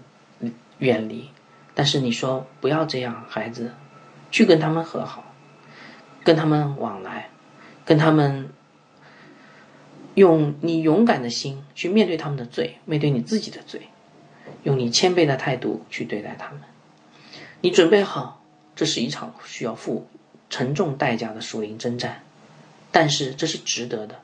[0.78, 1.30] 远离。
[1.74, 3.74] 但是你说不要这样，孩子，
[4.31, 5.24] 去跟他们和好，
[6.24, 7.31] 跟他们往来，
[7.85, 8.51] 跟他们
[10.14, 13.89] 用你勇敢的心去面对他们的罪，面对你自己的罪，
[14.62, 16.61] 用你谦卑的态度去对待他们。
[17.61, 18.43] 你准备好，
[18.74, 20.07] 这是一场需要付
[20.51, 22.22] 沉重代价的属灵征战，
[22.93, 24.20] 但是这是值得的，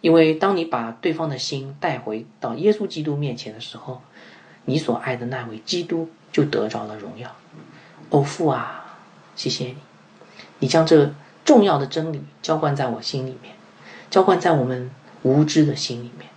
[0.00, 4.00] 因为当你把对方的心带回到耶稣基督面前的时候，
[4.64, 7.34] 你所爱的那位基督就得着了荣耀。
[8.10, 8.87] 哦，父啊，
[9.38, 9.76] 谢谢你，
[10.58, 11.14] 你将这
[11.44, 13.54] 重要的真理浇灌在我心里面，
[14.10, 14.90] 浇灌在我们
[15.22, 16.28] 无知的心里面，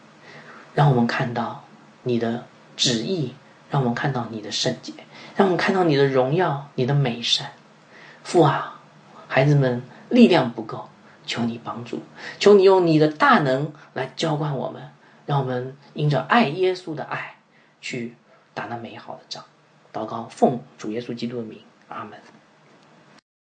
[0.75, 1.65] 让我们看到
[2.03, 2.45] 你的
[2.77, 3.33] 旨意，
[3.71, 4.93] 让我们看到你的圣洁。
[5.35, 7.53] 让我们看到你的荣耀，你的美善，
[8.23, 8.79] 父啊，
[9.27, 10.87] 孩子们力量不够，
[11.25, 12.03] 求你帮助，
[12.37, 14.91] 求你用你的大能来浇灌我们，
[15.25, 17.37] 让我们因着爱耶稣的爱，
[17.81, 18.15] 去
[18.53, 19.43] 打那美好的仗。
[19.91, 22.19] 祷告，奉主耶稣基督的名，阿门。